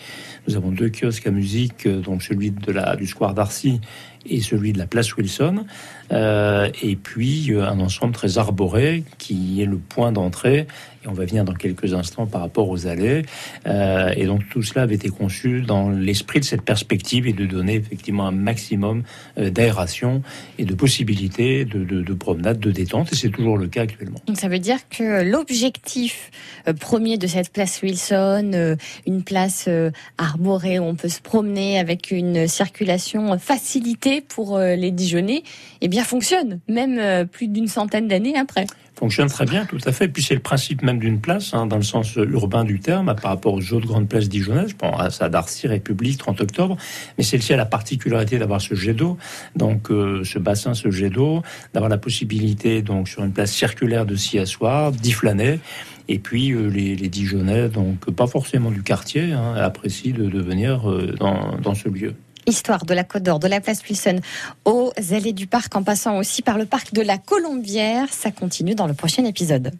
Nous 0.48 0.56
avons 0.56 0.70
deux 0.70 0.90
kiosques 0.90 1.26
à 1.26 1.30
musique, 1.30 1.88
donc 1.88 2.22
celui 2.22 2.50
de 2.50 2.72
la 2.72 2.96
du 2.96 3.06
square 3.06 3.34
d'Arcy 3.34 3.80
et 4.28 4.40
celui 4.40 4.72
de 4.72 4.78
la 4.78 4.86
place 4.86 5.16
Wilson. 5.16 5.64
Euh, 6.12 6.70
et 6.82 6.94
puis 6.96 7.52
un 7.52 7.80
ensemble 7.80 8.12
très 8.12 8.38
arboré 8.38 9.02
qui 9.18 9.60
est 9.60 9.66
le 9.66 9.78
point 9.78 10.12
d'entrée 10.12 10.66
on 11.06 11.12
va 11.12 11.24
venir 11.24 11.44
dans 11.44 11.54
quelques 11.54 11.94
instants 11.94 12.26
par 12.26 12.40
rapport 12.40 12.68
aux 12.68 12.86
allées. 12.86 13.22
Euh, 13.66 14.12
et 14.16 14.26
donc 14.26 14.48
tout 14.48 14.62
cela 14.62 14.82
avait 14.82 14.94
été 14.94 15.08
conçu 15.08 15.62
dans 15.62 15.90
l'esprit 15.90 16.40
de 16.40 16.44
cette 16.44 16.62
perspective 16.62 17.26
et 17.26 17.32
de 17.32 17.46
donner 17.46 17.74
effectivement 17.74 18.26
un 18.26 18.32
maximum 18.32 19.02
euh, 19.38 19.50
d'aération 19.50 20.22
et 20.58 20.64
de 20.64 20.74
possibilités 20.74 21.64
de, 21.64 21.84
de, 21.84 22.14
promenade, 22.14 22.58
de 22.58 22.70
détente. 22.70 23.12
Et 23.12 23.16
c'est 23.16 23.30
toujours 23.30 23.58
le 23.58 23.68
cas 23.68 23.82
actuellement. 23.82 24.20
Donc 24.26 24.36
ça 24.36 24.48
veut 24.48 24.58
dire 24.58 24.78
que 24.88 25.22
l'objectif 25.22 26.30
euh, 26.68 26.72
premier 26.72 27.18
de 27.18 27.26
cette 27.26 27.52
place 27.52 27.80
Wilson, 27.82 28.76
une 29.06 29.22
place 29.22 29.68
arborée 30.18 30.78
où 30.78 30.84
on 30.84 30.94
peut 30.94 31.08
se 31.08 31.20
promener 31.20 31.78
avec 31.78 32.10
une 32.10 32.46
circulation 32.48 33.38
facilitée 33.38 34.15
pour 34.20 34.58
les 34.58 34.90
Dijonnais, 34.90 35.42
eh 35.80 35.88
bien 35.88 36.04
fonctionne, 36.04 36.60
même 36.68 37.26
plus 37.26 37.48
d'une 37.48 37.68
centaine 37.68 38.08
d'années 38.08 38.36
après 38.36 38.66
fonctionne 38.96 39.28
très 39.28 39.44
bien, 39.44 39.66
tout 39.66 39.78
à 39.84 39.92
fait. 39.92 40.08
Puis 40.08 40.22
c'est 40.22 40.34
le 40.34 40.40
principe 40.40 40.82
même 40.82 40.98
d'une 40.98 41.20
place, 41.20 41.52
hein, 41.52 41.66
dans 41.66 41.76
le 41.76 41.82
sens 41.82 42.16
urbain 42.16 42.64
du 42.64 42.80
terme, 42.80 43.14
par 43.20 43.30
rapport 43.30 43.54
aux 43.54 43.72
autres 43.72 43.86
grandes 43.86 44.08
places 44.08 44.28
dijonnaises. 44.28 44.70
Je 44.70 44.76
pense 44.76 45.20
à 45.22 45.28
Darcy, 45.28 45.66
République, 45.66 46.18
30 46.18 46.40
octobre. 46.40 46.76
Mais 47.18 47.24
celle-ci 47.24 47.52
a 47.52 47.56
la 47.56 47.66
particularité 47.66 48.38
d'avoir 48.38 48.60
ce 48.60 48.74
jet 48.74 48.94
d'eau, 48.94 49.18
donc 49.54 49.90
euh, 49.90 50.24
ce 50.24 50.38
bassin, 50.38 50.74
ce 50.74 50.90
jet 50.90 51.10
d'eau, 51.10 51.42
d'avoir 51.74 51.90
la 51.90 51.98
possibilité, 51.98 52.82
donc 52.82 53.08
sur 53.08 53.22
une 53.22 53.32
place 53.32 53.52
circulaire, 53.52 54.06
de 54.06 54.16
s'y 54.16 54.38
asseoir, 54.38 54.92
d'y 54.92 55.12
flâner. 55.12 55.60
Et 56.08 56.18
puis 56.18 56.52
euh, 56.52 56.68
les, 56.68 56.96
les, 56.96 57.08
Dijonnais, 57.08 57.68
donc 57.68 58.10
pas 58.10 58.26
forcément 58.26 58.70
du 58.70 58.82
quartier, 58.82 59.32
hein, 59.32 59.54
apprécient 59.56 60.14
de, 60.14 60.40
venir 60.40 60.90
euh, 60.90 61.14
dans, 61.18 61.58
dans 61.58 61.74
ce 61.74 61.88
lieu 61.88 62.14
histoire 62.46 62.84
de 62.84 62.94
la 62.94 63.04
Côte 63.04 63.22
d'Or, 63.22 63.38
de 63.38 63.48
la 63.48 63.60
place 63.60 63.80
Wilson 63.88 64.20
aux 64.64 64.92
allées 65.10 65.32
du 65.32 65.46
parc, 65.46 65.74
en 65.76 65.82
passant 65.82 66.18
aussi 66.18 66.42
par 66.42 66.58
le 66.58 66.66
parc 66.66 66.92
de 66.92 67.02
la 67.02 67.18
Colombière. 67.18 68.08
Ça 68.10 68.30
continue 68.30 68.74
dans 68.74 68.86
le 68.86 68.94
prochain 68.94 69.24
épisode. 69.24 69.72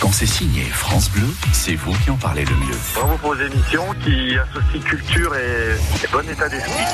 Quand 0.00 0.12
c'est 0.12 0.26
signé 0.26 0.62
France 0.62 1.10
Bleu, 1.10 1.26
c'est 1.52 1.74
vous 1.74 1.92
qui 2.04 2.10
en 2.10 2.16
parlez 2.16 2.44
le 2.44 2.54
mieux. 2.54 2.76
Bravo 2.94 3.16
pour 3.18 3.34
vos 3.34 3.40
émissions 3.40 3.86
qui 4.04 4.36
associent 4.38 4.88
culture 4.88 5.34
et, 5.34 6.04
et 6.04 6.08
bon 6.12 6.28
état 6.28 6.48
d'esprit. 6.48 6.84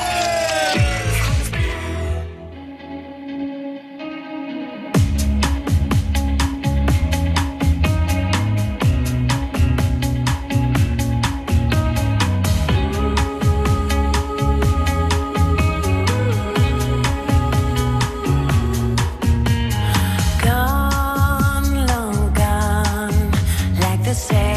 say 24.15 24.54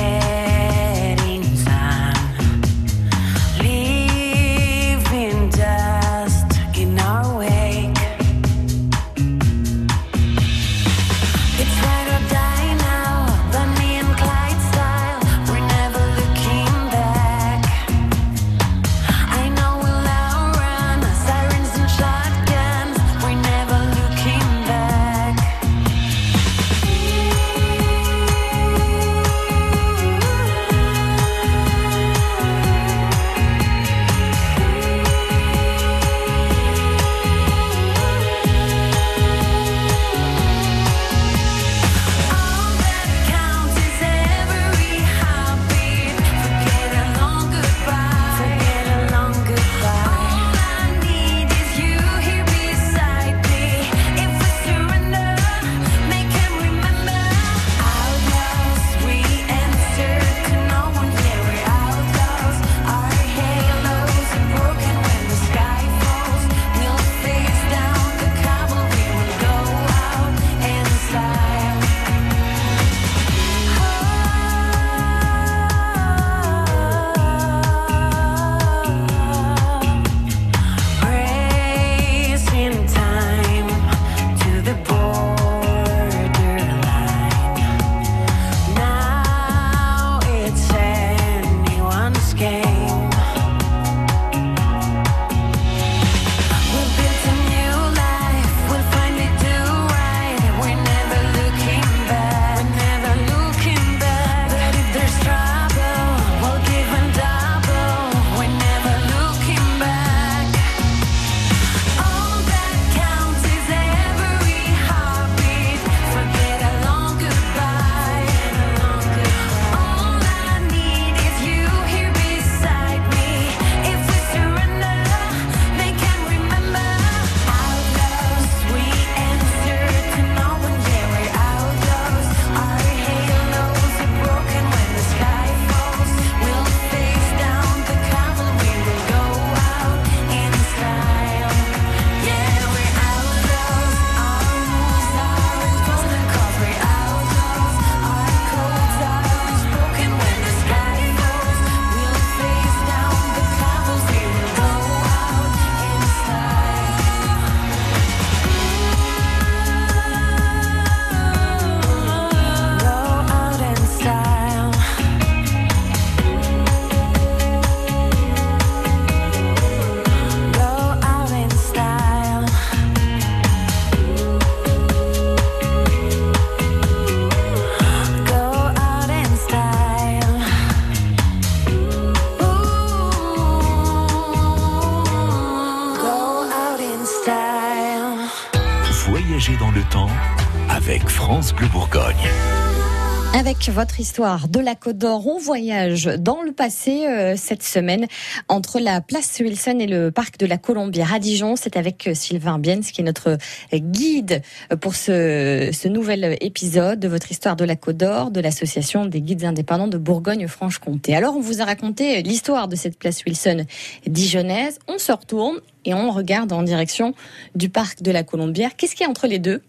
Votre 193.70 194.00
histoire 194.00 194.48
de 194.48 194.60
la 194.60 194.76
Côte 194.76 194.98
d'Or, 194.98 195.28
on 195.28 195.38
voyage 195.38 196.06
dans 196.06 196.42
le 196.42 196.54
passé 196.54 197.06
euh, 197.06 197.36
cette 197.36 197.64
semaine 197.64 198.08
entre 198.48 198.80
la 198.80 199.02
place 199.02 199.40
Wilson 199.40 199.80
et 199.80 199.88
le 199.88 200.10
parc 200.10 200.38
de 200.40 200.46
la 200.46 200.58
Colombière 200.58 201.14
à 201.14 201.20
Dijon. 201.20 201.56
C'est 201.58 201.76
avec 201.76 202.08
euh, 202.08 202.14
Sylvain 202.14 202.60
Biens 202.60 202.80
qui 202.80 203.02
est 203.02 203.04
notre 203.04 203.38
guide 203.74 204.42
pour 204.80 204.96
ce, 204.96 205.70
ce 205.74 205.88
nouvel 205.90 206.38
épisode 206.40 207.00
de 207.00 207.08
votre 207.10 207.30
histoire 207.30 207.58
de 207.58 207.66
la 207.66 207.76
Côte 207.76 207.98
d'Or 207.98 208.32
de 208.32 208.40
l'association 208.40 209.06
des 209.06 209.22
guides 209.22 209.44
indépendants 209.44 209.88
de 209.88 209.98
Bourgogne-Franche-Comté. 209.98 211.14
Alors 211.14 211.36
on 211.36 211.42
vous 211.42 211.62
a 211.62 211.66
raconté 211.66 212.24
l'histoire 212.24 212.70
de 212.70 212.76
cette 212.78 212.98
place 212.98 213.26
Wilson 213.26 213.66
dijonnaise. 214.06 214.80
On 214.88 214.98
se 214.98 215.12
retourne 215.12 215.60
et 215.84 215.94
on 215.94 216.12
regarde 216.12 216.54
en 216.54 216.64
direction 216.64 217.14
du 217.56 217.70
parc 217.70 218.02
de 218.02 218.12
la 218.12 218.24
Colombière. 218.24 218.76
Qu'est-ce 218.78 218.96
qu'il 218.96 219.04
y 219.04 219.08
a 219.08 219.10
entre 219.10 219.28
les 219.28 219.40
deux? 219.40 219.62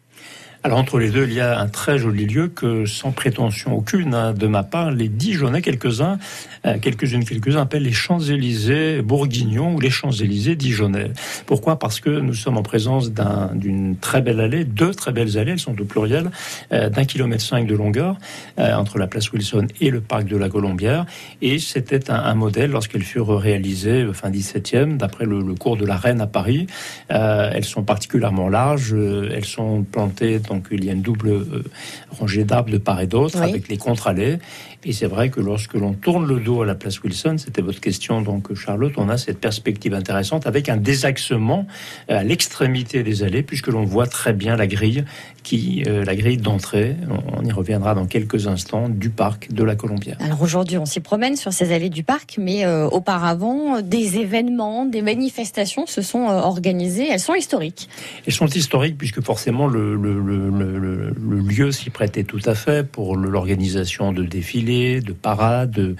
Alors 0.64 0.78
entre 0.78 0.98
les 0.98 1.10
deux, 1.10 1.24
il 1.24 1.34
y 1.34 1.40
a 1.40 1.60
un 1.60 1.68
très 1.68 1.98
joli 1.98 2.26
lieu 2.26 2.48
que, 2.48 2.84
sans 2.84 3.12
prétention 3.12 3.76
aucune 3.76 4.12
hein, 4.12 4.32
de 4.32 4.48
ma 4.48 4.64
part, 4.64 4.90
les 4.90 5.08
Dijonais, 5.08 5.62
quelques-uns, 5.62 6.18
euh, 6.66 6.78
quelques-unes, 6.80 7.24
quelques-uns 7.24 7.60
appellent 7.60 7.84
les 7.84 7.92
Champs-Élysées 7.92 9.02
bourguignons 9.02 9.76
ou 9.76 9.80
les 9.80 9.90
Champs-Élysées 9.90 10.56
dijonnais. 10.56 11.12
Pourquoi? 11.46 11.78
Parce 11.78 12.00
que 12.00 12.10
nous 12.10 12.34
sommes 12.34 12.56
en 12.56 12.64
présence 12.64 13.12
d'une 13.54 13.96
très 13.96 14.20
belle 14.20 14.40
allée, 14.40 14.64
deux 14.64 14.90
très 14.90 15.12
belles 15.12 15.38
allées, 15.38 15.52
elles 15.52 15.60
sont 15.60 15.80
au 15.80 15.84
pluriel, 15.84 16.30
euh, 16.72 16.90
d'un 16.90 17.04
kilomètre 17.04 17.44
cinq 17.44 17.68
de 17.68 17.76
longueur 17.76 18.16
euh, 18.58 18.74
entre 18.74 18.98
la 18.98 19.06
place 19.06 19.30
Wilson 19.30 19.68
et 19.80 19.90
le 19.90 20.00
parc 20.00 20.26
de 20.26 20.36
la 20.36 20.48
Colombière. 20.48 21.06
Et 21.40 21.60
c'était 21.60 22.10
un, 22.10 22.34
modèle 22.34 22.72
lorsqu'elles 22.72 23.04
furent 23.04 23.38
réalisées 23.38 24.06
fin 24.12 24.30
17e, 24.30 24.96
d'après 24.96 25.24
le, 25.24 25.40
le, 25.40 25.54
cours 25.54 25.76
de 25.76 25.86
la 25.86 25.96
Reine 25.96 26.20
à 26.20 26.26
Paris. 26.26 26.66
elles 27.08 27.64
sont 27.64 27.82
particulièrement 27.82 28.48
larges, 28.48 28.92
elles 28.94 29.44
sont 29.44 29.82
plantées 29.82 30.40
donc 30.48 30.66
il 30.70 30.84
y 30.84 30.90
a 30.90 30.92
une 30.92 31.02
double 31.02 31.28
euh, 31.28 31.64
rangée 32.10 32.44
d'arbres 32.44 32.70
de 32.70 32.78
part 32.78 33.00
et 33.00 33.06
d'autre 33.06 33.40
avec 33.40 33.68
les 33.68 33.76
contre-allées. 33.76 34.38
Et 34.84 34.92
c'est 34.92 35.06
vrai 35.06 35.28
que 35.28 35.40
lorsque 35.40 35.74
l'on 35.74 35.92
tourne 35.92 36.26
le 36.26 36.38
dos 36.38 36.62
à 36.62 36.66
la 36.66 36.76
place 36.76 37.02
Wilson, 37.02 37.36
c'était 37.38 37.62
votre 37.62 37.80
question 37.80 38.22
donc 38.22 38.54
Charlotte, 38.54 38.92
on 38.96 39.08
a 39.08 39.18
cette 39.18 39.40
perspective 39.40 39.92
intéressante 39.92 40.46
avec 40.46 40.68
un 40.68 40.76
désaxement 40.76 41.66
à 42.08 42.22
l'extrémité 42.22 43.02
des 43.02 43.24
allées 43.24 43.42
puisque 43.42 43.66
l'on 43.66 43.84
voit 43.84 44.06
très 44.06 44.32
bien 44.32 44.54
la 44.54 44.68
grille 44.68 45.04
qui 45.42 45.82
euh, 45.86 46.04
la 46.04 46.14
grille 46.14 46.36
d'entrée, 46.36 46.94
on 47.36 47.44
y 47.44 47.50
reviendra 47.50 47.94
dans 47.94 48.06
quelques 48.06 48.46
instants 48.46 48.88
du 48.88 49.10
parc 49.10 49.52
de 49.52 49.64
la 49.64 49.74
Colombière. 49.74 50.16
Alors 50.20 50.42
aujourd'hui, 50.42 50.78
on 50.78 50.86
s'y 50.86 51.00
promène 51.00 51.34
sur 51.36 51.52
ces 51.52 51.72
allées 51.72 51.90
du 51.90 52.04
parc, 52.04 52.36
mais 52.38 52.64
euh, 52.64 52.86
auparavant, 52.86 53.80
des 53.80 54.18
événements, 54.18 54.84
des 54.84 55.02
manifestations 55.02 55.86
se 55.86 56.02
sont 56.02 56.26
organisées, 56.26 57.08
elles 57.10 57.20
sont 57.20 57.34
historiques. 57.34 57.88
Elles 58.26 58.32
sont 58.32 58.46
historiques 58.46 58.96
puisque 58.96 59.22
forcément 59.22 59.66
le, 59.66 59.96
le, 59.96 60.20
le, 60.20 61.10
le 61.10 61.38
lieu 61.38 61.72
s'y 61.72 61.90
prêtait 61.90 62.24
tout 62.24 62.42
à 62.44 62.54
fait 62.54 62.86
pour 62.86 63.16
l'organisation 63.16 64.12
de 64.12 64.22
défilés 64.22 64.67
de 64.68 65.12
parades, 65.12 65.70
de, 65.70 65.96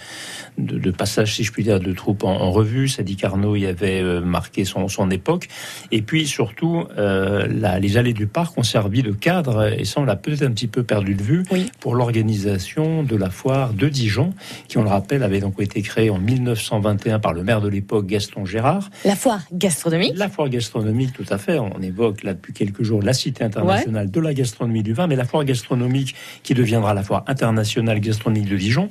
de, 0.58 0.90
passages, 0.90 1.34
si 1.34 1.44
je 1.44 1.52
puis 1.52 1.64
dire, 1.64 1.80
de 1.80 1.92
troupes 1.92 2.24
en, 2.24 2.50
revue. 2.50 2.88
Dit 2.98 3.16
qu'Arnaud 3.16 3.56
y 3.56 3.66
avait 3.66 4.02
euh, 4.02 4.20
marqué 4.20 4.64
son, 4.64 4.88
son 4.88 5.10
époque. 5.10 5.48
Et 5.92 6.02
puis 6.02 6.26
surtout, 6.26 6.84
euh, 6.98 7.46
les 7.80 7.96
allées 7.96 8.12
du 8.12 8.26
parc 8.26 8.58
ont 8.58 8.62
servi 8.62 9.02
de 9.02 9.12
cadre, 9.12 9.72
et 9.72 9.84
ça 9.84 10.00
on 10.00 10.04
l'a 10.04 10.16
peut-être 10.16 10.42
un 10.42 10.50
petit 10.50 10.66
peu 10.66 10.82
perdu 10.82 11.14
de 11.14 11.22
vue, 11.22 11.44
pour 11.80 11.94
l'organisation 11.94 13.02
de 13.02 13.16
la 13.16 13.30
foire 13.30 13.72
de 13.72 13.88
Dijon, 13.88 14.34
qui 14.68 14.78
on 14.78 14.82
le 14.82 14.88
rappelle 14.88 15.22
avait 15.22 15.40
donc 15.40 15.60
été 15.60 15.82
créée 15.82 16.10
en 16.10 16.18
1921 16.18 17.18
par 17.18 17.32
le 17.32 17.42
maire 17.42 17.60
de 17.60 17.68
l'époque, 17.68 18.06
Gaston 18.06 18.44
Gérard. 18.44 18.90
La 19.04 19.16
foire 19.16 19.40
gastronomique 19.52 20.12
La 20.16 20.28
foire 20.28 20.48
gastronomique, 20.48 21.12
tout 21.12 21.26
à 21.30 21.38
fait. 21.38 21.58
On 21.58 21.80
évoque 21.80 22.22
là 22.22 22.34
depuis 22.34 22.52
quelques 22.52 22.82
jours 22.82 23.02
la 23.02 23.12
Cité 23.12 23.44
internationale 23.44 24.10
de 24.10 24.20
la 24.20 24.34
gastronomie 24.34 24.82
du 24.82 24.92
vin, 24.92 25.06
mais 25.06 25.16
la 25.16 25.24
foire 25.24 25.44
gastronomique 25.44 26.14
qui 26.42 26.54
deviendra 26.54 26.94
la 26.94 27.02
foire 27.02 27.24
internationale 27.26 28.00
gastronomique 28.00 28.48
de 28.48 28.56
Dijon 28.58 28.90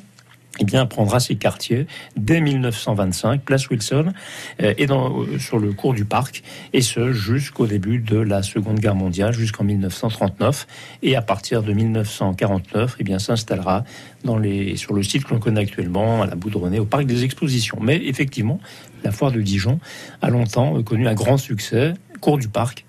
eh 0.59 0.65
bien, 0.65 0.85
prendra 0.85 1.19
ses 1.19 1.35
quartiers 1.35 1.87
dès 2.15 2.41
1925, 2.41 3.41
place 3.41 3.69
Wilson, 3.69 4.13
euh, 4.61 4.73
et 4.77 4.87
dans, 4.87 5.21
euh, 5.21 5.37
sur 5.37 5.59
le 5.59 5.71
cours 5.71 5.93
du 5.93 6.05
parc, 6.05 6.43
et 6.73 6.81
ce 6.81 7.11
jusqu'au 7.11 7.67
début 7.67 7.99
de 7.99 8.17
la 8.17 8.41
Seconde 8.41 8.79
Guerre 8.79 8.95
mondiale, 8.95 9.33
jusqu'en 9.33 9.63
1939. 9.63 10.65
Et 11.03 11.15
à 11.15 11.21
partir 11.21 11.61
de 11.61 11.73
1949, 11.73 12.95
eh 12.99 13.03
bien, 13.03 13.19
s'installera 13.19 13.83
dans 14.23 14.37
les, 14.37 14.75
sur 14.77 14.93
le 14.93 15.03
site 15.03 15.25
que 15.25 15.33
l'on 15.33 15.39
connaît 15.39 15.61
actuellement, 15.61 16.23
à 16.23 16.25
la 16.25 16.35
Boudronnais, 16.35 16.79
au 16.79 16.85
parc 16.85 17.05
des 17.05 17.23
expositions. 17.23 17.77
Mais 17.79 17.97
effectivement, 18.05 18.59
la 19.03 19.11
foire 19.11 19.31
de 19.31 19.41
Dijon 19.41 19.79
a 20.21 20.29
longtemps 20.29 20.81
connu 20.81 21.07
un 21.07 21.13
grand 21.13 21.37
succès, 21.37 21.93
cours 22.19 22.39
du 22.39 22.47
parc, 22.47 22.86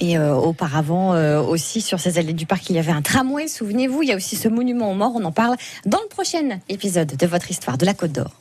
Et 0.00 0.18
euh, 0.18 0.34
auparavant 0.34 1.14
euh, 1.14 1.40
aussi 1.40 1.80
sur 1.80 2.00
ces 2.00 2.18
allées 2.18 2.32
du 2.32 2.46
parc, 2.46 2.68
il 2.70 2.76
y 2.76 2.78
avait 2.78 2.92
un 2.92 3.02
tramway, 3.02 3.48
souvenez-vous, 3.48 4.02
il 4.02 4.08
y 4.08 4.12
a 4.12 4.16
aussi 4.16 4.36
ce 4.36 4.48
monument 4.48 4.90
aux 4.90 4.94
morts, 4.94 5.12
on 5.14 5.24
en 5.24 5.32
parle 5.32 5.56
dans 5.86 6.00
le 6.00 6.08
prochain 6.08 6.60
épisode 6.68 7.16
de 7.16 7.26
votre 7.26 7.50
histoire 7.50 7.78
de 7.78 7.86
la 7.86 7.94
Côte 7.94 8.12
d'Or. 8.12 8.32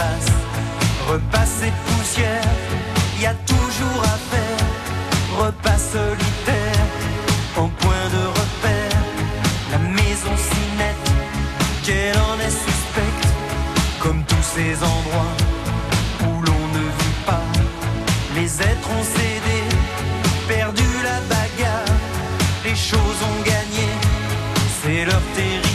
repasse, 0.00 0.32
repasse 1.08 1.62
et 1.62 1.72
poussière, 1.86 2.42
y 3.20 3.26
a 3.26 3.34
toujours 3.34 4.02
à 4.02 4.16
faire, 4.30 5.44
repas 5.44 5.78
solitaire, 5.78 6.86
en 7.56 7.68
point 7.68 8.06
de 8.12 8.26
repère, 8.26 8.98
la 9.72 9.78
maison 9.78 10.34
si 10.36 10.78
nette, 10.78 11.10
qu'elle 11.84 12.16
en 12.18 12.38
est 12.40 12.50
suspecte, 12.50 13.28
comme 14.00 14.22
tous 14.24 14.46
ces 14.54 14.74
endroits 14.76 15.36
où 16.22 16.42
l'on 16.42 16.64
ne 16.78 16.84
vit 17.00 17.20
pas, 17.26 17.46
les 18.34 18.62
êtres 18.62 18.90
ont 18.98 19.04
cédé, 19.04 19.60
perdu 20.48 20.88
la 21.02 21.20
bagarre, 21.28 21.96
les 22.64 22.76
choses 22.76 23.20
ont 23.30 23.42
gagné, 23.44 23.88
c'est 24.82 25.04
leur 25.04 25.22
territoire. 25.34 25.69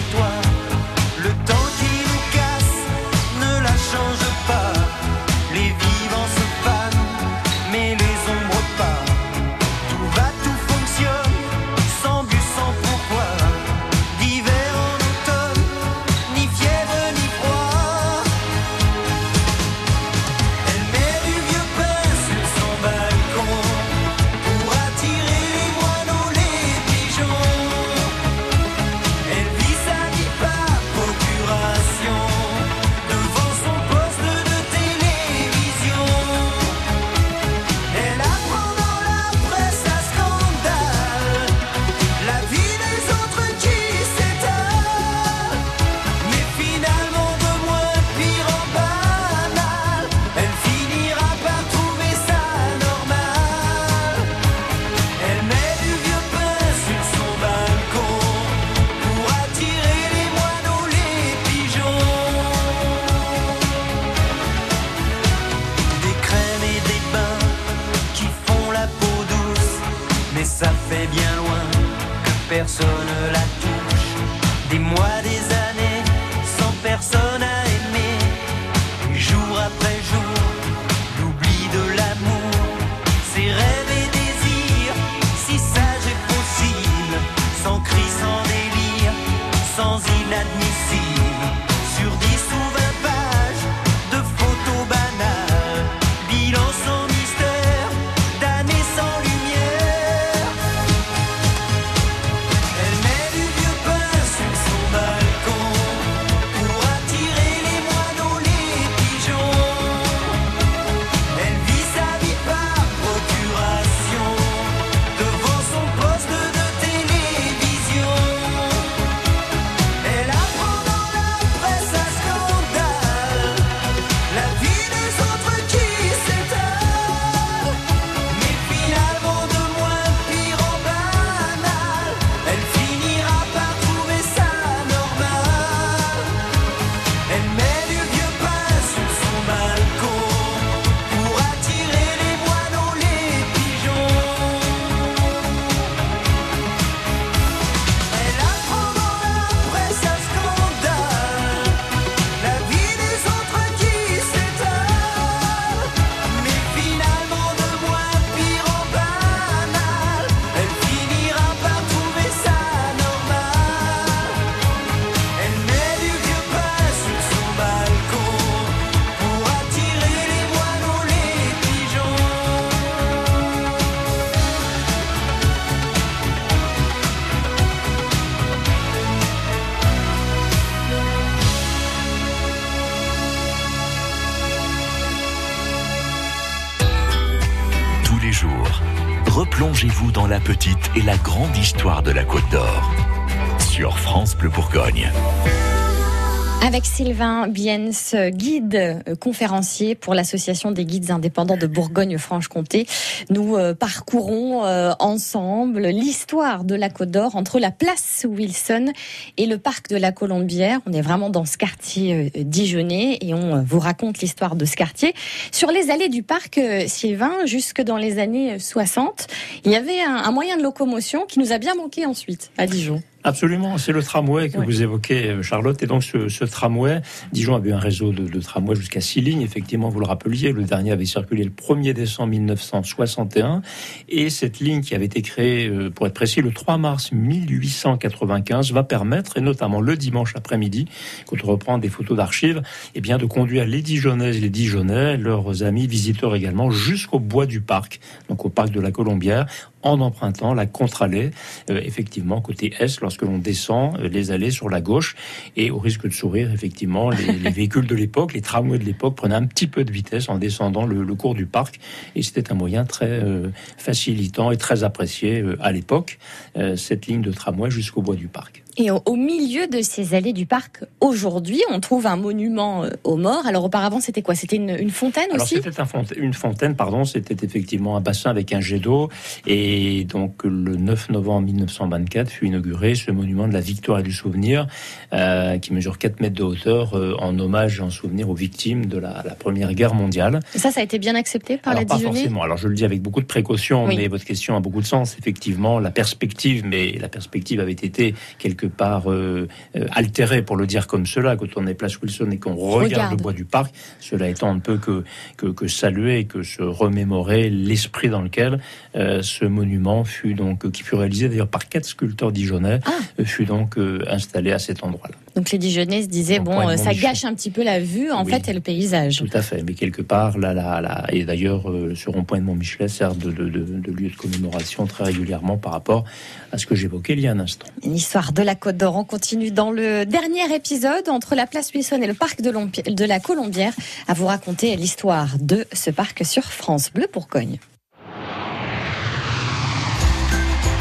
Sylvain 196.96 197.50
Biens, 197.50 197.90
guide 198.30 198.76
euh, 199.06 199.16
conférencier 199.16 199.96
pour 199.96 200.14
l'Association 200.14 200.72
des 200.72 200.86
guides 200.86 201.12
indépendants 201.12 201.58
de 201.58 201.68
Bourgogne-Franche-Comté, 201.68 202.88
nous 203.30 203.58
euh, 203.58 203.74
parcourons 203.74 204.64
euh, 204.64 204.94
ensemble 205.00 205.88
l'histoire 205.88 206.64
de 206.64 206.74
la 206.74 206.90
Côte 206.90 207.12
d'Or 207.12 207.36
entre 207.36 207.60
la 207.60 207.72
place 207.72 208.26
Wilson 208.30 208.94
et 209.36 209.46
le 209.46 209.58
parc 209.58 209.90
de 209.90 209.98
la 209.98 210.14
Colombière. 210.14 210.80
On 210.86 210.94
est 210.94 211.02
vraiment 211.02 211.30
dans 211.30 211.44
ce 211.44 211.58
quartier 211.58 212.32
dijonnais 212.34 213.18
et 213.20 213.34
on 213.34 213.62
vous 213.62 213.80
raconte 213.80 214.20
l'histoire 214.20 214.56
de 214.56 214.64
ce 214.64 214.78
quartier. 214.78 215.14
Sur 215.52 215.72
les 215.72 215.92
allées 215.92 216.08
du 216.08 216.24
parc, 216.24 216.62
Sylvain, 216.88 217.46
jusque 217.46 217.82
dans 217.82 217.98
les 217.98 218.20
années 218.20 218.58
60, 218.58 219.28
il 219.66 219.72
y 219.74 219.76
avait 219.76 220.00
un, 220.00 220.16
un 220.16 220.32
moyen 220.32 220.56
de 220.56 220.64
locomotion 220.64 221.26
qui 221.26 221.40
nous 221.40 221.52
a 221.52 221.58
bien 221.58 221.76
manqué 221.76 222.06
ensuite 222.06 222.52
à 222.58 222.66
Dijon. 222.68 223.04
Absolument, 223.28 223.80
c'est 223.80 223.92
le 223.92 224.04
tramway 224.04 224.50
que 224.50 224.60
vous 224.60 224.84
évoquez, 224.84 225.30
euh, 225.30 225.42
Charlotte. 225.42 225.82
Et 225.82 225.88
donc 225.88 226.04
ce, 226.04 226.30
ce 226.30 226.46
tramway, 226.46 227.02
Dijon 227.32 227.56
avait 227.56 227.72
un 227.72 227.80
réseau 227.80 228.12
de, 228.12 228.28
de 228.28 228.40
tramway 228.40 228.76
jusqu'à 228.76 229.02
six 229.02 229.20
lignes. 229.20 229.42
Effectivement, 229.42 229.90
vous 229.90 230.00
le 230.00 230.06
rappeliez, 230.06 230.52
le 230.52 230.64
dernier 230.64 230.92
avait 230.92 231.06
circulé 231.06 231.44
le 231.44 231.50
1er 231.50 231.94
décembre 231.94 232.30
1961. 232.30 233.64
Et 234.10 234.30
cette 234.30 234.60
ligne 234.60 234.82
qui 234.82 234.94
avait 234.94 235.06
été 235.06 235.24
créée, 235.24 235.68
euh, 235.68 235.90
pour 235.90 236.06
être 236.06 236.14
précis, 236.14 236.44
le 236.44 236.52
3 236.52 236.78
mars 236.78 237.12
1895, 237.14 238.72
va 238.72 238.84
permettre, 238.84 239.40
et 239.40 239.42
notamment 239.42 239.82
le 239.82 239.98
dimanche 239.98 240.34
après-midi, 240.36 240.86
quand 241.26 241.38
on 241.44 241.48
reprend 241.48 241.80
des 241.80 241.90
photos 241.90 242.18
d'archives, 242.18 242.62
eh 242.94 243.02
bien 243.02 243.18
de 243.18 243.26
conduire 243.26 243.66
les 243.66 243.82
Dijonnaises 243.82 244.38
et 244.38 244.42
les 244.42 244.52
Dijonnais, 244.52 245.18
leurs 245.18 245.64
amis 245.64 245.88
visiteurs 245.88 246.36
également, 246.36 246.70
jusqu'au 246.70 247.18
bois 247.18 247.48
du 247.48 247.60
parc, 247.60 248.00
donc 248.30 248.46
au 248.46 248.50
parc 248.50 248.70
de 248.70 248.80
la 248.80 248.92
Colombière, 248.92 249.48
en 249.86 250.02
empruntant 250.02 250.54
la 250.54 250.66
contre-allée, 250.66 251.32
euh, 251.70 251.80
effectivement, 251.82 252.42
côté 252.42 252.74
est, 252.80 253.00
lorsque 253.00 253.22
l'on 253.22 253.38
descend 253.38 253.98
euh, 254.00 254.10
les 254.10 254.32
allées 254.32 254.52
sur 254.52 254.70
la 254.70 254.82
gauche. 254.82 255.16
Et 255.56 255.72
au 255.72 255.78
risque 255.78 256.08
de 256.08 256.14
sourire, 256.14 256.52
effectivement, 256.52 257.10
les, 257.10 257.32
les 257.32 257.50
véhicules 257.52 257.88
de 257.88 257.96
l'époque, 257.96 258.34
les 258.34 258.42
tramways 258.42 258.80
de 258.80 258.84
l'époque 258.84 259.16
prenaient 259.16 259.36
un 259.36 259.46
petit 259.46 259.68
peu 259.68 259.86
de 259.86 259.92
vitesse 259.92 260.28
en 260.28 260.38
descendant 260.38 260.86
le, 260.86 261.04
le 261.04 261.16
cours 261.16 261.36
du 261.36 261.46
parc. 261.46 261.80
Et 262.16 262.24
c'était 262.24 262.52
un 262.52 262.56
moyen 262.56 262.84
très 262.84 263.06
euh, 263.24 263.50
facilitant 263.78 264.52
et 264.52 264.58
très 264.58 264.84
apprécié 264.84 265.42
euh, 265.42 265.58
à 265.62 265.72
l'époque, 265.72 266.18
euh, 266.58 266.76
cette 266.76 267.08
ligne 267.08 267.22
de 267.22 267.32
tramway 267.32 267.70
jusqu'au 267.70 268.02
bois 268.02 268.16
du 268.16 268.28
parc. 268.28 268.65
Et 268.78 268.92
au, 268.92 269.16
milieu 269.16 269.68
de 269.68 269.82
ces 269.82 270.16
allées 270.16 270.34
du 270.34 270.46
parc, 270.46 270.84
aujourd'hui, 271.00 271.62
on 271.72 271.80
trouve 271.80 272.08
un 272.08 272.18
monument 272.18 272.84
euh, 272.84 272.90
aux 273.06 273.16
morts. 273.16 273.46
Alors 273.46 273.64
auparavant, 273.64 274.02
c'était 274.02 274.22
quoi? 274.22 274.36
C'était 274.36 274.58
une, 274.58 274.76
une, 274.78 274.90
fontaine 274.90 275.30
Alors, 275.32 275.46
aussi? 275.46 275.56
C'était 275.56 275.80
un 275.80 275.86
fontaine, 275.86 276.22
une 276.22 276.34
fontaine, 276.34 276.76
pardon. 276.76 277.06
C'était 277.06 277.46
effectivement 277.46 277.96
un 277.96 278.02
bassin 278.02 278.30
avec 278.30 278.52
un 278.52 278.60
jet 278.60 278.80
d'eau. 278.80 279.10
Et 279.48 280.04
donc, 280.04 280.44
le 280.44 280.76
9 280.76 281.12
novembre 281.12 281.46
1924 281.48 282.30
fut 282.30 282.48
inauguré 282.48 282.96
ce 282.96 283.12
monument 283.12 283.48
de 283.48 283.54
la 283.54 283.62
victoire 283.62 284.00
et 284.00 284.04
du 284.04 284.12
souvenir, 284.12 284.68
euh, 285.14 285.58
qui 285.58 285.74
mesure 285.74 285.98
4 285.98 286.20
mètres 286.20 286.36
de 286.36 286.44
hauteur, 286.44 286.96
euh, 286.98 287.16
en 287.20 287.40
hommage 287.40 287.80
et 287.80 287.82
en 287.82 287.90
souvenir 287.90 288.30
aux 288.30 288.36
victimes 288.36 288.88
de 288.88 288.98
la, 288.98 289.24
la 289.26 289.36
Première 289.36 289.74
Guerre 289.74 289.94
mondiale. 289.94 290.42
Et 290.54 290.60
ça, 290.60 290.72
ça 290.72 290.82
a 290.82 290.84
été 290.84 291.00
bien 291.00 291.16
accepté 291.16 291.58
par 291.58 291.72
Alors, 291.72 291.84
la 291.84 291.88
pas 291.88 291.96
Dijonais 291.96 292.16
forcément. 292.16 292.44
Alors, 292.44 292.58
je 292.58 292.68
le 292.68 292.76
dis 292.76 292.84
avec 292.84 293.02
beaucoup 293.02 293.22
de 293.22 293.26
précaution, 293.26 293.86
Oui. 293.86 293.96
mais 293.96 294.08
votre 294.10 294.26
question 294.26 294.58
a 294.58 294.60
beaucoup 294.60 294.82
de 294.82 294.86
sens. 294.86 295.16
Effectivement, 295.18 295.80
la 295.80 295.92
perspective, 295.92 296.66
mais 296.66 296.92
la 297.00 297.08
perspective 297.08 297.62
avait 297.62 297.72
été 297.72 298.14
quelque 298.38 298.65
part 298.68 299.12
euh, 299.12 299.48
euh, 299.76 299.88
altérée, 299.92 300.42
pour 300.42 300.56
le 300.58 300.68
dire 300.68 300.88
comme 300.88 301.06
cela, 301.06 301.36
quand 301.36 301.48
on 301.56 301.68
est 301.68 301.74
place 301.74 302.00
Wilson 302.02 302.30
et 302.32 302.38
qu'on 302.38 302.56
regarde, 302.56 302.84
Regarde. 302.84 303.12
le 303.12 303.18
bois 303.18 303.34
du 303.34 303.46
parc. 303.46 303.74
Cela 304.00 304.30
étant, 304.30 304.50
on 304.52 304.56
ne 304.56 304.60
peut 304.60 304.78
que, 304.78 305.04
que, 305.38 305.48
que 305.48 305.68
saluer 305.68 306.20
et 306.20 306.26
que 306.26 306.44
se 306.44 306.62
remémorer 306.62 307.50
l'esprit 307.50 308.10
dans 308.10 308.22
lequel 308.22 308.60
euh, 308.96 309.22
ce 309.22 309.46
monument 309.46 310.04
fut 310.04 310.34
donc, 310.34 310.70
qui 310.72 310.84
fut 310.84 310.96
réalisé 310.96 311.30
d'ailleurs 311.30 311.48
par 311.48 311.68
quatre 311.68 311.86
sculpteurs 311.86 312.32
dijonnais, 312.32 312.80
Ah. 312.86 313.24
fut 313.24 313.46
donc 313.46 313.78
installé 314.08 314.52
à 314.52 314.60
cet 314.60 314.84
endroit-là. 314.84 315.16
Donc 315.36 315.52
les 315.52 315.58
Dijonnais 315.58 316.04
se 316.04 316.08
disaient, 316.08 316.40
bon, 316.40 316.58
euh, 316.62 316.76
bon, 316.76 316.78
ça 316.78 316.94
gâche 316.94 317.26
un 317.26 317.34
petit 317.34 317.52
peu 317.52 317.62
la 317.64 317.80
vue, 317.80 318.10
en 318.12 318.24
Oui. 318.24 318.32
fait, 318.32 318.48
et 318.48 318.54
le 318.54 318.62
paysage. 318.62 319.18
Tout 319.18 319.30
à 319.38 319.42
fait, 319.42 319.64
mais 319.64 319.74
quelque 319.74 320.02
part, 320.02 320.38
là, 320.38 320.54
là, 320.54 320.80
là, 320.80 321.06
et 321.10 321.26
d'ailleurs, 321.26 321.70
euh, 321.70 321.94
ce 321.94 322.10
rond-point 322.10 322.40
de 322.40 322.44
Montmichelet 322.44 322.88
sert 322.88 323.16
de, 323.16 323.32
de, 323.32 323.50
de, 323.50 323.64
de 323.64 323.92
lieu 323.92 324.10
de 324.10 324.16
commémoration 324.16 324.86
très 324.86 325.04
régulièrement 325.04 325.58
par 325.58 325.74
rapport 325.74 326.06
à 326.54 326.58
ce 326.58 326.66
que 326.66 326.74
j'évoquais 326.76 327.14
il 327.14 327.20
y 327.20 327.28
a 327.28 327.32
un 327.32 327.40
instant. 327.40 327.68
L'histoire 327.84 328.32
de 328.32 328.42
la 328.42 328.56
Côte 328.56 328.78
d'Or, 328.78 328.96
on 328.96 329.04
continue 329.04 329.52
dans 329.52 329.72
le 329.72 330.06
dernier 330.06 330.54
épisode 330.56 331.10
entre 331.10 331.36
la 331.36 331.48
place 331.48 331.72
Wilson 331.74 332.00
et 332.02 332.08
le 332.08 332.14
parc 332.14 332.42
de, 332.42 333.06
la 333.06 333.20
Colombière 333.20 333.74
à 334.08 334.14
vous 334.14 334.28
raconter 334.28 334.76
l'histoire 334.78 335.36
de 335.42 335.66
ce 335.74 335.90
parc 335.92 336.26
sur 336.26 336.44
France 336.44 336.92
Bleu 336.94 337.08
Bourgogne. 337.12 337.58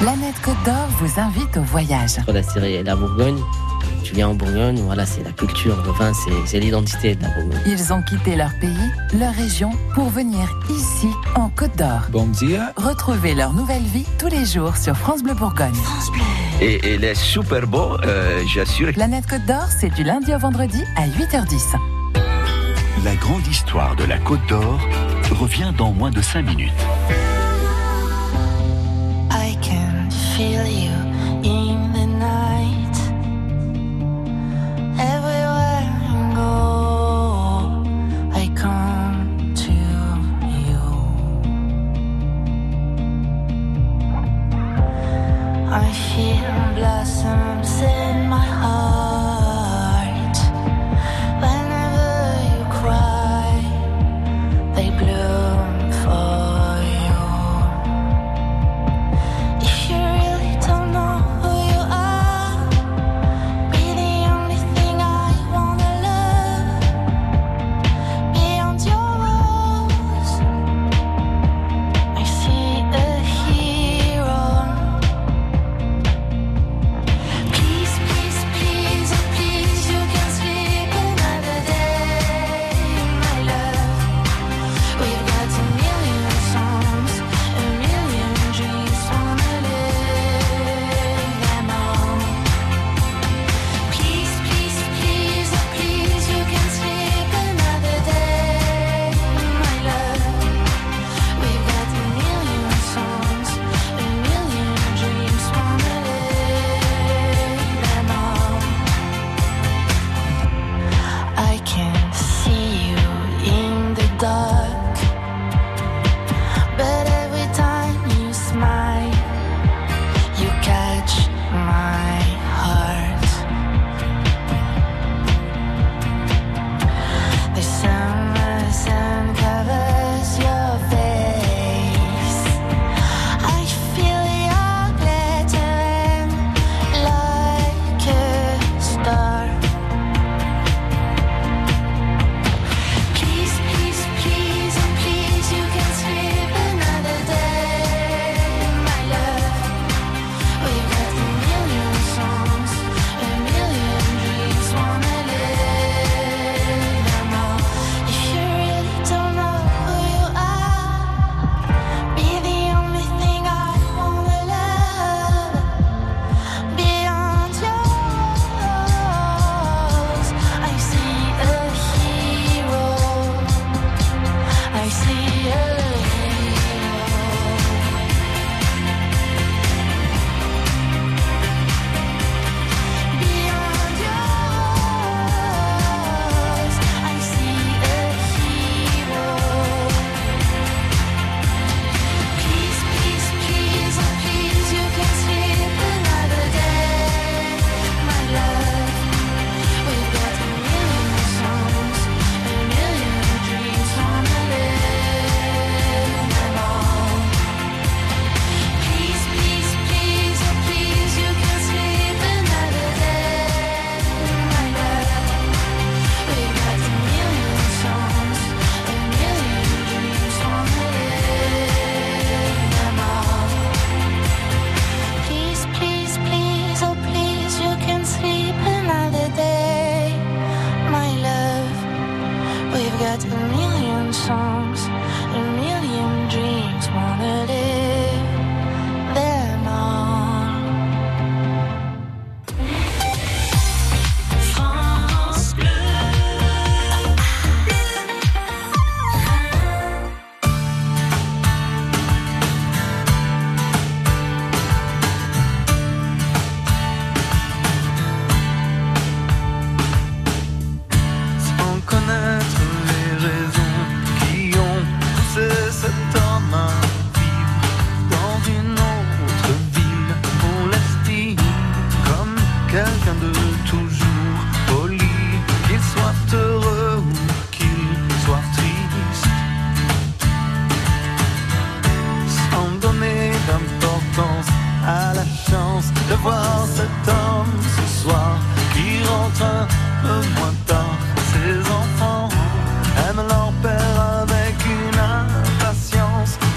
Planète 0.00 0.34
Côte 0.44 0.54
d'Or 0.64 0.88
vous 1.00 1.18
invite 1.20 1.56
au 1.56 1.62
voyage. 1.62 2.16
La 2.28 2.42
série 2.42 2.82
La 2.82 2.94
Bourgogne, 2.94 3.38
tu 4.04 4.14
viens 4.14 4.28
en 4.28 4.34
Bourgogne, 4.34 4.80
voilà, 4.82 5.06
c'est 5.06 5.24
la 5.24 5.32
culture, 5.32 5.82
le 5.82 5.90
vin, 5.92 6.12
c'est 6.44 6.60
l'identité 6.60 7.14
de 7.14 7.22
la 7.22 7.30
Bourgogne. 7.30 7.58
Ils 7.66 7.92
ont 7.92 8.02
quitté 8.02 8.36
leur 8.36 8.50
pays, 8.60 8.92
leur 9.18 9.32
région, 9.32 9.70
pour 9.94 10.10
venir 10.10 10.46
ici, 10.68 11.08
en 11.34 11.48
Côte 11.48 11.76
d'Or. 11.76 12.02
Bon 12.10 12.26
dia. 12.26 12.72
Retrouvez 12.76 13.34
leur 13.34 13.54
nouvelle 13.54 13.83
vie 13.83 14.04
tous 14.18 14.29
les 14.29 14.44
jours 14.44 14.76
sur 14.76 14.94
France 14.94 15.22
Bleu 15.22 15.33
Bourgogne. 15.33 15.72
Et 16.60 16.94
il 16.94 17.02
est 17.02 17.14
super 17.14 17.66
beau, 17.66 17.96
euh, 18.04 18.42
j'assure. 18.54 18.92
Planète 18.92 19.26
Côte 19.26 19.46
d'Or, 19.46 19.66
c'est 19.81 19.92
du 19.94 20.04
lundi 20.04 20.35
au 20.35 20.38
vendredi 20.38 20.83
à 20.96 21.08
8h10. 21.08 21.74
La 23.04 23.14
grande 23.16 23.46
histoire 23.46 23.96
de 23.96 24.04
la 24.04 24.18
Côte 24.18 24.46
d'Or 24.48 24.79
revient 25.31 25.72
dans 25.76 25.92
moins 25.92 26.10
de 26.10 26.20
5 26.20 26.42
minutes. 26.42 26.72
I 29.31 29.56
can 29.62 30.10
feel 30.10 30.66
you 30.66 31.04
I 45.96 46.43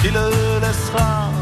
qui 0.08 0.14
le 0.14 0.60
laissera. 0.62 1.37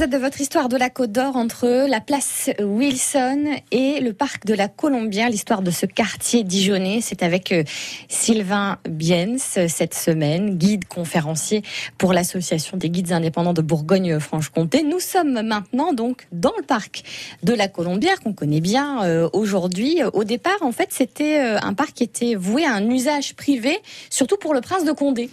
épisode 0.00 0.18
de 0.18 0.24
votre 0.24 0.40
histoire 0.40 0.70
de 0.70 0.78
la 0.78 0.88
Côte 0.88 1.12
d'Or 1.12 1.36
entre 1.36 1.86
la 1.86 2.00
place 2.00 2.48
Wilson 2.58 3.44
et 3.70 4.00
le 4.00 4.14
parc 4.14 4.46
de 4.46 4.54
la 4.54 4.66
Colombière, 4.66 5.28
l'histoire 5.28 5.60
de 5.60 5.70
ce 5.70 5.84
quartier 5.84 6.42
dijonnais. 6.42 7.00
C'est 7.02 7.22
avec 7.22 7.52
euh, 7.52 7.64
Sylvain 8.08 8.78
Biens 8.88 9.36
cette 9.36 9.92
semaine, 9.92 10.56
guide 10.56 10.86
conférencier 10.86 11.62
pour 11.98 12.14
l'association 12.14 12.78
des 12.78 12.88
guides 12.88 13.12
indépendants 13.12 13.52
de 13.52 13.60
Bourgogne-Franche-Comté. 13.60 14.84
Nous 14.84 15.00
sommes 15.00 15.42
maintenant 15.42 15.92
donc 15.92 16.26
dans 16.32 16.54
le 16.56 16.64
parc 16.64 17.02
de 17.42 17.52
la 17.52 17.68
Colombière 17.68 18.20
qu'on 18.20 18.32
connaît 18.32 18.62
bien 18.62 19.04
euh, 19.04 19.28
aujourd'hui. 19.34 19.98
Au 20.14 20.24
départ, 20.24 20.62
en 20.62 20.72
fait, 20.72 20.88
c'était 20.92 21.40
euh, 21.40 21.58
un 21.60 21.74
parc 21.74 21.92
qui 21.92 22.04
était 22.04 22.36
voué 22.36 22.64
à 22.64 22.72
un 22.72 22.88
usage 22.88 23.34
privé, 23.34 23.76
surtout 24.08 24.38
pour 24.38 24.54
le 24.54 24.62
prince 24.62 24.86
de 24.86 24.92
Condé. 24.92 25.28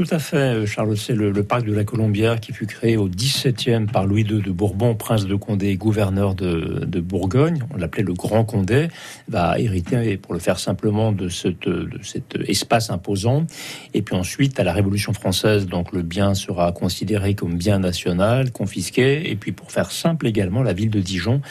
Tout 0.00 0.14
à 0.14 0.18
fait, 0.18 0.36
euh, 0.36 0.64
Charles. 0.64 0.96
C'est 0.96 1.12
le, 1.12 1.30
parc 1.42 1.66
de 1.66 1.74
la 1.74 1.84
Colombière 1.84 2.40
qui 2.40 2.54
fut 2.54 2.64
créé 2.64 2.96
au 2.96 3.06
XVIIe 3.06 3.84
par 3.84 4.06
Louis 4.06 4.22
II 4.22 4.40
de 4.40 4.50
Bourbon, 4.50 4.94
prince 4.94 5.26
de 5.26 5.34
Condé, 5.34 5.76
gouverneur 5.76 6.34
de, 6.34 7.00
Bourgogne. 7.00 7.58
On 7.74 7.76
l'appelait 7.76 8.02
le 8.02 8.14
Grand 8.14 8.46
Condé. 8.46 8.88
Va 9.28 9.58
hériter, 9.58 10.16
pour 10.16 10.32
le 10.32 10.40
faire 10.40 10.58
simplement, 10.58 11.12
de, 11.12 11.28
cet 11.28 11.68
espace 12.48 12.88
imposant. 12.88 13.46
Et 13.92 14.00
puis 14.00 14.14
ensuite, 14.16 14.58
à 14.58 14.64
la 14.64 14.72
Révolution 14.72 15.12
française, 15.12 15.66
donc 15.66 15.92
le 15.92 16.00
bien 16.00 16.32
sera 16.32 16.72
considéré 16.72 17.34
comme 17.34 17.56
bien 17.56 17.78
national, 17.78 18.52
confisqué. 18.52 19.30
Et 19.30 19.36
puis 19.36 19.52
pour 19.52 19.70
faire 19.70 19.90
simple 19.90 20.26
également, 20.26 20.62
la 20.62 20.72
ville 20.72 20.88
de 20.88 21.00
Dijon, 21.00 21.42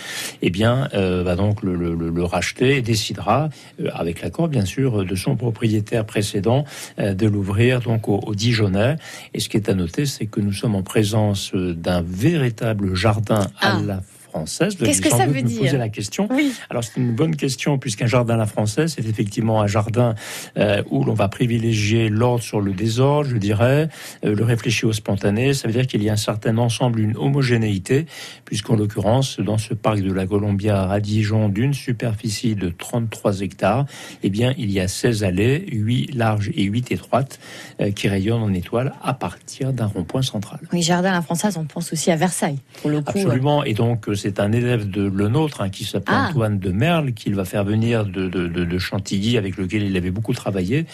eh 0.42 0.50
bien, 0.50 0.90
euh, 0.96 1.22
va 1.22 1.36
donc 1.36 1.62
le, 1.62 2.24
racheter 2.24 2.78
et 2.78 2.82
décidera, 2.82 3.50
euh, 3.80 3.90
avec 3.94 4.24
l'accord 4.24 4.48
bien 4.48 4.66
sûr 4.66 5.06
de 5.06 5.16
son 5.16 5.36
propriétaire 5.36 6.06
précédent, 6.06 6.66
de 6.98 7.28
l'ouvrir 7.28 7.80
donc 7.82 8.10
au, 8.10 8.20
au 8.26 8.34
Dijonais. 8.40 8.96
Et 9.34 9.40
ce 9.42 9.50
qui 9.50 9.58
est 9.58 9.70
à 9.70 9.74
noter, 9.74 10.06
c'est 10.06 10.26
que 10.26 10.40
nous 10.40 10.54
sommes 10.54 10.76
en 10.76 10.84
présence 10.84 11.52
d'un 11.54 12.02
véritable 12.02 12.96
jardin 12.96 13.42
à 13.60 13.76
Ah. 13.78 13.82
la 13.86 14.02
française. 14.30 14.76
Qu'est-ce 14.76 15.02
que 15.02 15.10
ça 15.10 15.26
veut 15.26 15.42
dire 15.42 15.60
poser 15.62 15.78
la 15.78 15.90
question. 15.90 16.30
Alors 16.70 16.84
c'est 16.84 16.98
une 16.98 17.14
bonne 17.14 17.36
question 17.36 17.78
puisqu'un 17.78 18.08
jardin 18.08 18.36
à 18.36 18.38
la 18.38 18.46
française, 18.46 18.94
c'est 18.96 19.06
effectivement 19.06 19.62
un 19.62 19.68
jardin 19.68 20.16
euh, 20.58 20.84
où 20.90 21.04
l'on 21.04 21.14
va 21.14 21.28
privilégier 21.28 22.10
l'ordre 22.10 22.44
sur 22.44 22.62
le 22.62 22.74
désordre, 22.74 23.30
je 23.30 23.38
dirais, 23.38 23.90
euh, 24.26 24.36
le 24.36 24.44
réfléchi 24.44 24.86
au 24.86 24.94
spontané. 24.94 25.54
Ça 25.54 25.68
veut 25.68 25.74
dire 25.74 25.88
qu'il 25.88 26.04
y 26.04 26.10
a 26.10 26.14
un 26.14 26.18
certain 26.18 26.58
ensemble, 26.58 27.00
une 27.00 27.18
homogénéité, 27.18 28.06
puisqu'en 28.46 28.76
l'occurrence, 28.76 29.40
dans 29.40 29.58
ce 29.58 29.74
parc 29.74 30.00
de 30.00 30.12
la 30.12 30.26
Colombière 30.26 30.92
à 30.92 31.00
Dijon, 31.00 31.50
d'une 31.50 31.74
superficie 31.74 32.56
de 32.56 32.70
33 32.70 33.42
hectares, 33.42 33.86
eh 34.24 34.30
bien, 34.30 34.54
il 34.58 34.72
y 34.72 34.80
a 34.80 34.88
16 34.88 35.24
allées, 35.24 35.66
8 35.72 36.16
larges 36.16 36.52
et 36.56 36.64
8 36.64 36.92
étroites, 36.92 37.40
euh, 37.82 37.92
qui 37.92 38.08
rayonnent 38.08 38.44
en 38.44 38.54
étoile 38.54 38.94
à 39.04 39.14
partir 39.14 39.74
d'un 39.74 39.88
rond-point 39.88 40.22
central. 40.22 40.60
Oui, 40.74 40.82
jardin 40.82 41.10
à 41.10 41.14
la 41.14 41.22
française, 41.22 41.58
on 41.58 41.66
pense 41.66 41.92
aussi 41.94 42.12
à 42.12 42.16
Versailles, 42.16 42.60
pour 42.82 42.90
le 42.90 43.02
coup. 43.02 43.12
Absolument. 43.16 43.64
Et 43.64 43.74
donc, 43.74 44.08
c'est 44.22 44.40
un 44.40 44.52
élève 44.52 44.90
de 44.90 45.04
le 45.10 45.28
nôtre 45.30 45.62
hein, 45.62 45.70
qui 45.70 45.84
s'appelle 45.86 46.16
Ah. 46.18 46.28
Antoine 46.30 46.60
de 46.60 46.72
Merle, 46.72 47.14
qu'il 47.14 47.34
va 47.36 47.46
faire 47.46 47.64
venir 47.64 48.06
de, 48.06 48.28
de, 48.28 48.48
de- 48.48 48.66
de 48.66 48.78
Chantilly, 48.78 49.38
avec 49.38 49.58
lequel 49.58 49.84
il 49.84 49.96
avait 49.98 50.12
beaucoup 50.12 50.34
travaillé, 50.34 50.86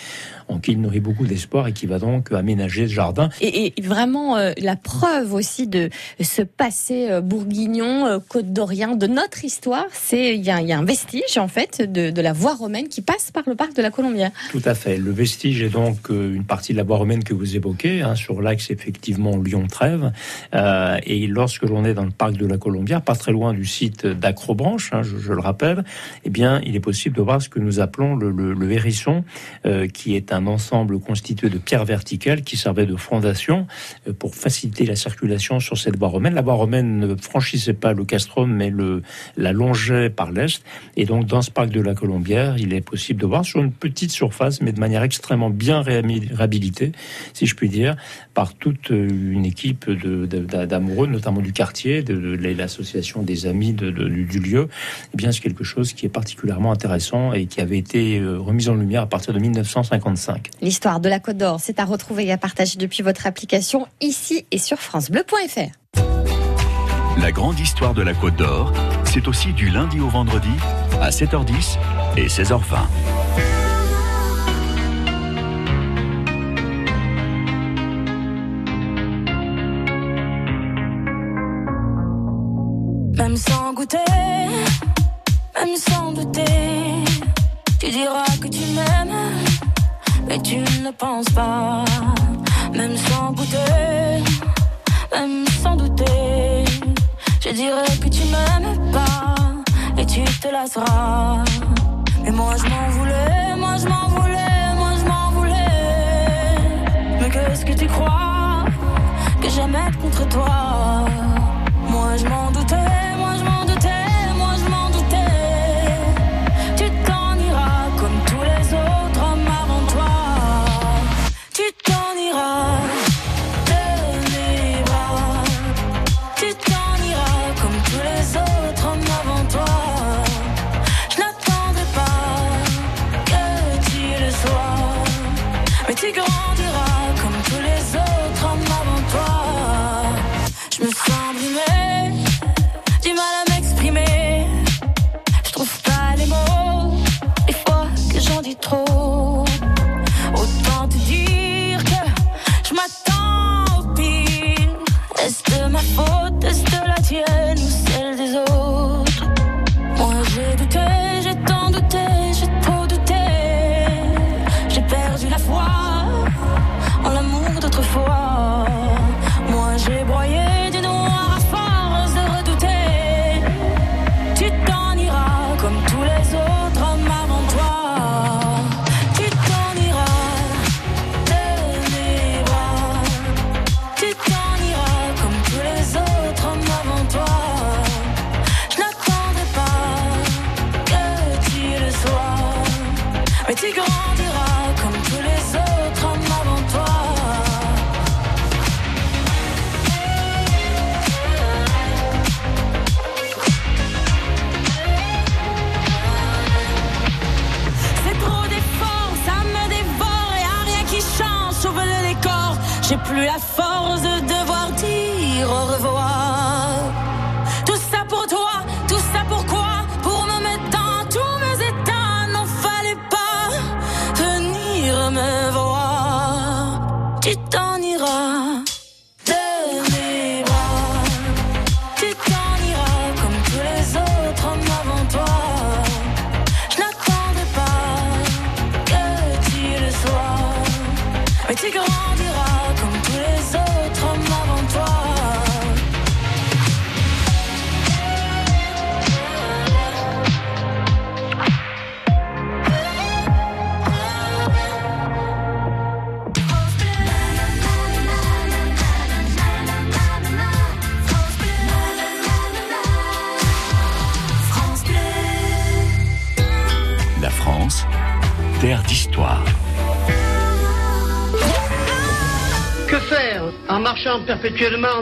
en 0.48 0.60
qui 0.60 0.72
il 0.74 0.82
nourrit 0.82 1.00
beaucoup 1.00 1.26
d'espoir 1.26 1.68
et 1.68 1.74
qui 1.74 1.86
va 1.86 2.00
donc 2.00 2.32
aménager 2.32 2.88
ce 2.88 2.94
jardin. 2.94 3.30
Et, 3.42 3.74
et 3.78 3.82
vraiment 3.82 4.38
euh, 4.38 4.52
la 4.58 4.76
preuve 4.76 5.34
aussi 5.34 5.68
de 5.68 5.90
ce 6.22 6.42
passé 6.42 7.08
euh, 7.10 7.22
bourguignon, 7.22 8.06
euh, 8.06 8.20
côte 8.28 8.52
d'Orient, 8.54 8.96
de 8.96 9.08
notre 9.08 9.44
histoire, 9.46 9.86
c'est 9.92 10.36
il 10.36 10.44
y, 10.44 10.52
a- 10.52 10.62
il 10.62 10.68
y 10.68 10.74
a 10.74 10.78
un 10.78 10.84
vestige 10.86 11.38
en 11.38 11.48
fait 11.48 11.82
de, 11.82 12.10
de 12.10 12.22
la 12.22 12.34
voie 12.34 12.54
romaine 12.56 12.88
qui 12.88 13.02
passe 13.02 13.32
par 13.32 13.44
le 13.48 13.56
parc 13.56 13.76
de 13.76 13.82
la 13.82 13.92
Colombière. 13.92 14.32
Tout 14.52 14.62
à 14.66 14.76
fait. 14.76 14.98
Le 14.98 15.12
vestige 15.12 15.62
est 15.62 15.70
donc 15.70 16.10
une 16.10 16.44
partie 16.44 16.74
de 16.74 16.78
la 16.78 16.84
voie 16.84 16.98
romaine 16.98 17.24
que 17.24 17.34
vous 17.34 17.56
évoquez, 17.56 18.02
hein, 18.02 18.16
sur 18.16 18.42
l'axe 18.42 18.70
effectivement 18.72 19.38
Lyon-Trèves. 19.38 20.12
Et 21.06 21.28
lorsque 21.28 21.64
l'on 21.64 21.86
est 21.86 21.94
dans 21.94 22.06
le 22.06 22.12
parc 22.12 22.34
de 22.34 22.46
la 22.46 22.58
Colombière, 22.58 23.02
pas 23.02 23.16
très 23.16 23.32
loin 23.32 23.54
du 23.54 23.66
site 23.66 24.06
d'Acrobranche, 24.08 24.92
hein, 24.94 25.02
je, 25.04 25.18
je 25.18 25.34
le 25.34 25.40
rappelle, 25.40 25.84
eh 26.24 26.30
bien, 26.30 26.62
il 26.66 26.76
est 26.76 26.80
possible 26.80 27.16
de 27.16 27.22
voir 27.22 27.42
ce 27.42 27.50
que 27.50 27.60
nous 27.60 27.80
appelons 27.80 28.16
le, 28.16 28.32
le, 28.32 28.54
le 28.54 28.72
hérisson, 28.72 29.24
qui 29.94 30.16
est 30.16 30.32
un 30.34 30.35
ensemble 30.46 31.00
constitué 31.00 31.50
de 31.50 31.58
pierres 31.58 31.86
verticales 31.86 32.42
qui 32.42 32.58
servait 32.58 32.86
de 32.86 32.96
fondation 32.96 33.68
euh, 34.08 34.14
pour 34.14 34.36
faciliter 34.36 34.86
la 34.86 34.96
circulation 34.96 35.60
sur 35.60 35.78
cette 35.78 35.98
voie 35.98 36.10
romaine. 36.10 36.34
La 36.34 36.42
voie 36.42 36.56
romaine 36.56 37.00
ne 37.00 37.16
franchissait 37.16 37.74
pas 37.74 37.94
le 37.94 38.06
castrum, 38.06 38.52
mais 38.52 38.70
le, 38.70 39.02
la 39.38 39.54
longeait 39.54 40.10
par 40.10 40.32
l'est. 40.32 40.64
Et 40.98 41.06
donc, 41.06 41.26
dans 41.26 41.42
ce 41.42 41.52
parc 41.52 41.70
de 41.70 41.82
la 41.82 41.94
Colombière, 41.94 42.58
il 42.58 42.74
est 42.74 42.82
possible 42.82 43.22
de 43.22 43.26
voir 43.26 43.46
sur 43.46 43.62
une 43.62 43.72
petite 43.72 44.12
surface, 44.12 44.62
mais 44.62 44.72
de 44.72 44.80
manière 44.80 45.04
extrêmement 45.04 45.50
bien 45.50 45.82
réhabilitée, 45.82 46.92
si 47.34 47.46
je 47.46 47.56
puis 47.56 47.70
dire, 47.70 47.96
par 48.34 48.54
toute 48.54 48.92
euh, 48.92 49.08
une 49.10 49.46
équipe 49.46 49.90
d'amoureux, 49.90 51.08
notamment 51.08 51.42
du 51.42 51.54
quartier, 51.54 52.04
de, 52.04 52.16
l'association 52.56 53.24
des 53.24 53.46
amis 53.46 53.74
du 53.74 54.40
lieu. 54.40 54.68
Eh 55.14 55.18
bien, 55.18 55.32
c'est 55.32 55.42
quelque 55.42 55.64
chose 55.64 55.94
qui 55.94 56.06
est 56.06 56.10
particulièrement 56.10 56.72
intéressant 56.72 57.34
et 57.34 57.46
qui 57.46 57.62
avait 57.62 57.78
été 57.78 58.20
euh, 58.20 58.40
remis 58.40 58.70
en 58.70 58.76
lumière 58.76 59.04
à 59.04 59.08
partir 59.08 59.34
de 59.34 59.40
1955. 59.40 60.25
L'histoire 60.62 61.00
de 61.00 61.10
la 61.10 61.20
Côte 61.20 61.38
d'Or, 61.38 61.60
c'est 61.60 61.80
à 61.80 61.86
retrouver 61.86 62.26
et 62.26 62.32
à 62.32 62.38
partager 62.38 62.78
depuis 62.78 63.04
votre 63.04 63.28
application 63.28 63.88
ici 64.02 64.46
et 64.52 64.58
sur 64.58 64.80
francebleu.fr. 64.80 66.02
La 67.22 67.32
grande 67.32 67.60
histoire 67.60 67.94
de 67.94 68.02
la 68.02 68.14
Côte 68.14 68.36
d'Or, 68.36 68.74
c'est 69.06 69.28
aussi 69.28 69.54
du 69.54 69.70
lundi 69.70 70.00
au 70.00 70.10
vendredi 70.10 70.50
à 71.02 71.10
7h10 71.10 71.78
et 72.18 72.28
16h20. 72.28 72.62
Même 83.18 83.38
sans 83.38 83.74
goûter, 83.74 83.98
même 85.56 85.76
sans 85.78 86.12
douter, 86.12 86.44
tu 87.80 87.90
diras 87.90 88.26
que 88.42 88.48
tu 88.50 88.60
m'aimes, 88.76 89.35
mais 90.28 90.40
tu 90.42 90.58
ne 90.58 90.92
penses 90.92 91.30
pas. 91.34 91.86
Même 92.74 92.98
sans 92.98 93.32
goûter, 93.32 94.24
même 95.14 95.46
sans 95.62 95.76
douter, 95.76 96.66
je 97.40 97.50
dirais 97.50 97.98
que 98.02 98.10
tu 98.10 98.24
m'aimes 98.26 98.92
pas 98.92 99.36
et 99.98 100.06
tu 100.06 100.24
te 100.42 100.48
lasseras. 100.50 101.44
Mais 102.24 102.32
moi 102.32 102.54
je 102.58 102.68
m'en 102.70 102.90
voulais, 102.98 103.56
moi 103.58 103.76
je 103.78 103.88
m'en 103.88 104.08
voulais, 104.10 104.76
moi 104.76 104.92
je 105.00 105.06
m'en 105.06 105.32
voulais. 105.32 107.20
Mais 107.22 107.30
qu'est-ce 107.30 107.66
que 107.66 107.74
tu 107.74 107.88
crois 107.88 108.66
que 109.42 109.50
j'aime 109.50 109.76
être 109.76 109.98
contre 110.00 110.28
toi? 110.28 111.06
Moi 111.88 112.18
je 112.18 112.26
m'en 112.28 112.52
doutais, 112.52 113.05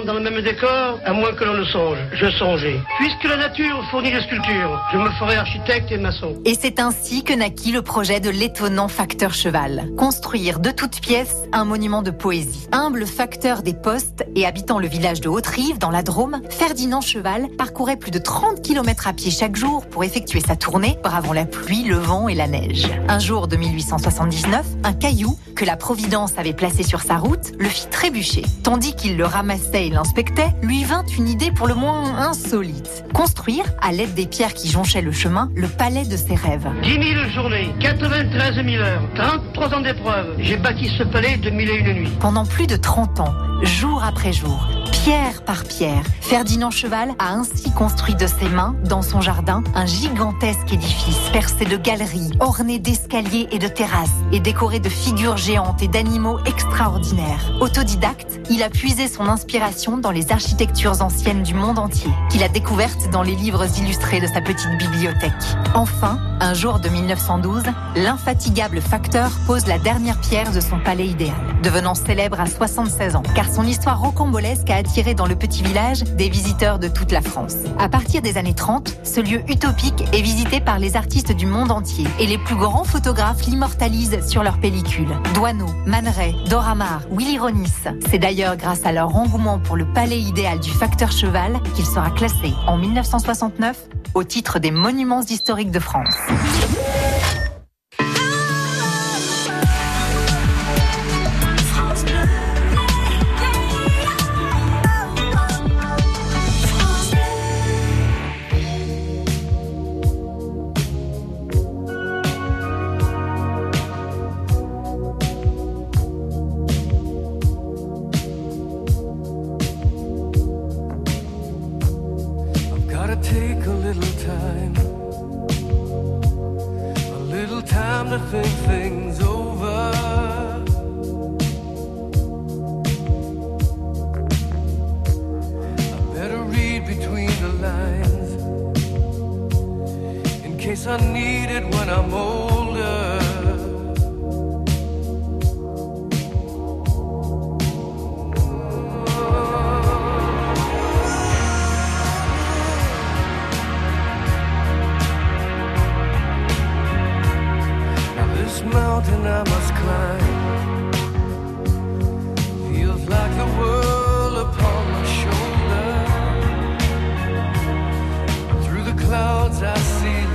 dans 0.02 0.14
le 0.16 0.20
même 0.20 0.42
décor, 0.42 1.00
à 1.06 1.14
moins 1.14 1.34
que 1.34 1.44
l'on 1.44 1.54
ne 1.54 1.66
songe 1.66 1.98
Je 2.14 2.30
songeais. 2.32 2.80
Puisque 3.00 3.24
la 3.26 3.38
nature 3.38 3.84
fournit 3.92 4.12
les 4.12 4.22
sculptures, 4.22 4.82
je 4.92 4.98
me 4.98 5.10
ferai 5.12 5.36
architecte 5.36 5.92
et 5.92 5.98
maçon. 5.98 6.36
Et 6.46 6.56
c'est 6.56 6.80
ainsi 6.80 7.24
que 7.24 7.34
naquit 7.34 7.72
le 7.72 7.82
projet 7.82 8.20
de 8.20 8.30
l'étonnant 8.30 8.88
facteur 8.88 9.34
cheval. 9.34 9.90
Construire 9.98 10.60
de 10.60 10.72
toutes 10.72 11.00
pièces 11.00 11.44
un 11.52 11.66
monument 11.66 12.02
de 12.02 12.12
poésie. 12.12 12.68
Humble 12.72 13.06
facteur 13.06 13.62
des 13.62 13.74
postes 13.74 14.26
et 14.36 14.46
habitant 14.46 14.80
le 14.80 14.88
village 14.88 15.22
de 15.22 15.30
Haute-Rive, 15.30 15.78
dans 15.78 15.92
la 15.92 16.04
Drôme, 16.04 16.42
Ferdinand 16.50 17.02
Cheval 17.02 17.48
parcourait 17.58 17.98
plus 17.98 18.12
de 18.12 18.20
30 18.20 18.62
km 18.62 19.08
à 19.08 19.14
pied 19.14 19.32
chaque 19.32 19.56
jour 19.56 19.86
pour 19.88 20.04
effectuer 20.04 20.40
sa 20.40 20.56
tournée, 20.56 20.98
bravant 21.04 21.34
la 21.34 21.46
pluie, 21.46 21.84
le 21.84 21.96
vent 21.96 22.28
et 22.28 22.36
la 22.36 22.48
neige. 22.48 22.88
Un 23.08 23.20
jour 23.20 23.48
de 23.48 23.56
1879, 23.56 24.66
un 24.84 24.94
caillou 24.94 25.38
que 25.56 25.66
la 25.66 25.78
Providence 25.78 26.34
avait 26.38 26.54
placé 26.54 26.84
sur 26.84 27.02
sa 27.02 27.18
route 27.18 27.52
le 27.60 27.70
fit 27.70 27.88
trébucher. 27.88 28.44
Tandis 28.64 28.96
qu'il 28.96 29.18
le 29.18 29.26
ramassait 29.26 29.83
et 29.84 29.90
l'inspectait, 29.90 30.50
lui 30.62 30.84
vint 30.84 31.06
une 31.18 31.28
idée 31.28 31.52
pour 31.52 31.68
le 31.68 31.76
moins 31.76 32.16
insolite. 32.18 33.04
Construire, 33.14 33.66
à 33.82 33.92
l'aide 33.92 34.14
des 34.14 34.26
pierres 34.26 34.54
qui 34.54 34.70
jonchaient 34.70 35.02
le 35.02 35.12
chemin, 35.12 35.52
le 35.56 35.68
palais 35.68 36.06
de 36.06 36.16
ses 36.16 36.36
rêves. 36.36 36.68
10 36.84 36.90
000 36.92 37.04
journées, 37.36 37.70
93 37.80 38.56
000 38.56 38.84
heures, 38.84 39.04
33 39.16 39.74
ans 39.74 39.82
d'épreuve. 39.82 40.36
J'ai 40.40 40.58
bâti 40.58 40.90
ce 40.98 41.04
palais 41.04 41.38
de 41.38 41.50
mille 41.50 41.70
et 41.70 41.78
une 41.78 41.94
nuits. 41.94 42.12
Pendant 42.20 42.46
plus 42.46 42.68
de 42.68 42.78
30 42.78 43.20
ans, 43.20 43.34
jour 43.64 44.04
après 44.04 44.34
jour, 44.34 44.68
pierre 44.92 45.44
par 45.44 45.64
pierre, 45.64 46.04
Ferdinand 46.22 46.72
Cheval 46.72 47.14
a 47.20 47.34
ainsi 47.34 47.72
construit 47.72 48.16
de 48.16 48.28
ses 48.28 48.50
mains, 48.50 48.76
dans 48.84 49.02
son 49.02 49.22
jardin, 49.22 49.64
un 49.76 49.86
gigantesque 49.86 50.72
édifice 50.72 51.30
percé 51.32 51.66
de 51.66 51.78
galeries, 51.78 52.32
orné 52.40 52.80
d'escaliers 52.80 53.48
et 53.52 53.60
de 53.60 53.68
terrasses, 53.68 54.10
et 54.32 54.40
décoré 54.40 54.80
de 54.80 54.90
figures 54.90 55.38
géantes 55.38 55.82
et 55.82 55.88
d'animaux 55.88 56.40
extraordinaires. 56.46 57.54
Autodidacte, 57.62 58.40
il 58.50 58.64
a 58.64 58.70
puisé 58.70 59.08
son 59.08 59.28
inspiration 59.28 59.98
dans 59.98 60.12
les 60.12 60.32
architectures 60.32 61.02
anciennes 61.02 61.44
du 61.44 61.54
monde 61.54 61.80
entier, 61.80 62.12
qu'il 62.30 62.44
a 62.44 62.50
découvertes 62.50 63.10
dans 63.12 63.24
les 63.24 63.36
livres 63.36 63.66
illustrés 63.80 64.20
de 64.20 64.28
sa 64.28 64.42
petite 64.42 64.78
bibliothèque. 64.78 65.32
Enfin, 65.76 66.20
un 66.40 66.54
jour 66.54 66.80
de 66.80 66.90
1912, 66.90 67.64
l'infatigable 67.96 68.82
facteur 68.82 69.32
pose 69.48 69.68
la 69.68 69.80
dernière 69.80 70.20
pierre 70.20 70.52
de 70.52 70.60
son 70.60 70.80
palais 70.80 71.08
idéal, 71.08 71.36
devenant 71.64 71.96
célèbre 71.96 72.40
à 72.40 72.48
76 72.48 73.16
ans, 73.16 73.24
car 73.36 73.53
son 73.54 73.68
histoire 73.68 74.00
rocambolesque 74.02 74.70
a 74.72 74.78
attiré 74.78 75.14
dans 75.14 75.28
le 75.28 75.36
petit 75.36 75.62
village 75.62 76.04
des 76.04 76.28
visiteurs 76.28 76.80
de 76.80 76.88
toute 76.88 77.12
la 77.12 77.22
France. 77.22 77.56
À 77.78 77.88
partir 77.88 78.24
des 78.24 78.38
années 78.38 78.56
30, 78.56 78.98
ce 79.04 79.20
lieu 79.20 79.42
utopique 79.48 80.04
est 80.12 80.22
visité 80.22 80.60
par 80.60 80.80
les 80.80 80.96
artistes 80.96 81.32
du 81.32 81.46
monde 81.46 81.72
entier 81.72 82.08
et 82.20 82.26
les 82.26 82.40
plus 82.40 82.56
grands 82.56 82.84
photographes 82.84 83.46
l'immortalisent 83.46 84.28
sur 84.28 84.42
leurs 84.42 84.60
pellicules. 84.60 85.16
Douaneau, 85.36 85.68
Man 85.86 86.08
Ray, 86.08 86.36
Dora 86.50 86.74
Willy 87.12 87.38
Ronis. 87.38 87.72
C'est 88.10 88.18
d'ailleurs 88.18 88.58
grâce 88.58 88.86
à 88.86 88.92
leur 88.92 89.16
engouement 89.16 89.60
pour 89.60 89.76
le 89.76 89.86
palais 89.86 90.20
idéal 90.20 90.60
du 90.60 90.72
facteur 90.72 91.12
cheval 91.12 91.62
qu'il 91.76 91.86
sera 91.86 92.10
classé 92.10 92.54
en 92.66 92.78
1969 92.78 93.78
au 94.16 94.24
titre 94.24 94.58
des 94.58 94.72
monuments 94.72 95.22
historiques 95.22 95.72
de 95.72 95.80
France. 95.80 96.16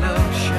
no 0.09 0.33
shame. 0.33 0.58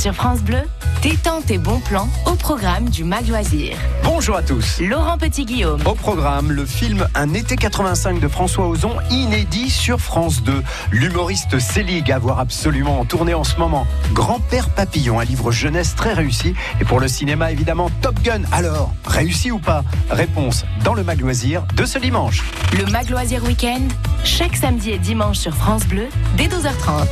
Sur 0.00 0.14
France 0.14 0.40
Bleu, 0.40 0.62
détente 1.02 1.50
et 1.50 1.58
bons 1.58 1.80
plans 1.80 2.08
au 2.24 2.32
programme 2.32 2.88
du 2.88 3.04
Mag 3.04 3.28
Loisir. 3.28 3.76
Bonjour 4.02 4.34
à 4.34 4.42
tous. 4.42 4.80
Laurent 4.80 5.18
Petit-Guillaume. 5.18 5.82
Au 5.84 5.94
programme, 5.94 6.52
le 6.52 6.64
film 6.64 7.06
Un 7.14 7.34
été 7.34 7.54
85 7.54 8.18
de 8.18 8.26
François 8.26 8.66
Ozon, 8.66 8.96
inédit 9.10 9.68
sur 9.68 10.00
France 10.00 10.42
2. 10.42 10.62
L'humoriste 10.90 11.58
Selig 11.58 12.10
à 12.10 12.18
voir 12.18 12.38
absolument 12.38 12.98
en 12.98 13.04
tournée 13.04 13.34
en 13.34 13.44
ce 13.44 13.56
moment. 13.56 13.86
Grand-père 14.14 14.70
Papillon, 14.70 15.20
un 15.20 15.24
livre 15.24 15.52
jeunesse 15.52 15.94
très 15.94 16.14
réussi. 16.14 16.54
Et 16.80 16.86
pour 16.86 16.98
le 16.98 17.06
cinéma, 17.06 17.52
évidemment, 17.52 17.90
Top 18.00 18.18
Gun. 18.22 18.40
Alors, 18.52 18.94
réussi 19.04 19.50
ou 19.50 19.58
pas? 19.58 19.84
Réponse 20.08 20.64
dans 20.82 20.94
le 20.94 21.04
Mag 21.04 21.20
Loisir 21.20 21.64
de 21.76 21.84
ce 21.84 21.98
dimanche. 21.98 22.42
Le 22.72 22.90
Mag 22.90 23.10
Loisir 23.10 23.44
Week-end, 23.44 23.82
chaque 24.24 24.56
samedi 24.56 24.92
et 24.92 24.98
dimanche 24.98 25.36
sur 25.36 25.54
France 25.54 25.86
Bleu, 25.86 26.06
dès 26.38 26.46
12h30. 26.46 27.04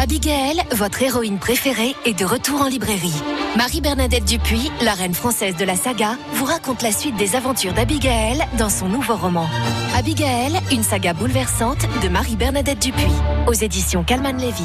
Abigail, 0.00 0.62
votre 0.72 1.02
héroïne 1.02 1.38
préférée, 1.38 1.94
est 2.04 2.18
de 2.18 2.24
retour 2.24 2.62
en 2.62 2.68
librairie. 2.68 3.14
Marie-Bernadette 3.56 4.24
Dupuis, 4.24 4.70
la 4.82 4.94
reine 4.94 5.14
française 5.14 5.56
de 5.56 5.64
la 5.64 5.76
saga, 5.76 6.16
vous 6.32 6.44
raconte 6.44 6.82
la 6.82 6.92
suite 6.92 7.16
des 7.16 7.36
aventures 7.36 7.74
d'Abigail 7.74 8.42
dans 8.58 8.70
son 8.70 8.88
nouveau 8.88 9.16
roman. 9.16 9.48
Abigail, 9.96 10.58
une 10.72 10.82
saga 10.82 11.12
bouleversante 11.12 11.86
de 12.02 12.08
Marie-Bernadette 12.08 12.80
Dupuis, 12.80 13.12
aux 13.46 13.52
éditions 13.52 14.02
Calman 14.02 14.38
Lévy. 14.38 14.64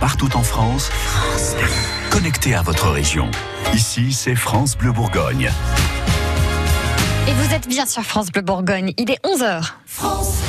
partout 0.00 0.36
en 0.36 0.42
France. 0.42 0.90
Connecté 2.10 2.54
à 2.54 2.62
votre 2.62 2.90
région. 2.90 3.30
Ici, 3.72 4.12
c'est 4.12 4.34
France 4.34 4.76
Bleu 4.76 4.92
Bourgogne. 4.92 5.50
Et 7.28 7.32
vous 7.32 7.54
êtes 7.54 7.68
bien 7.68 7.86
sur 7.86 8.02
France 8.02 8.30
Bleu 8.30 8.42
Bourgogne. 8.42 8.92
Il 8.98 9.10
est 9.10 9.24
11h. 9.24 9.72
France 9.86 10.41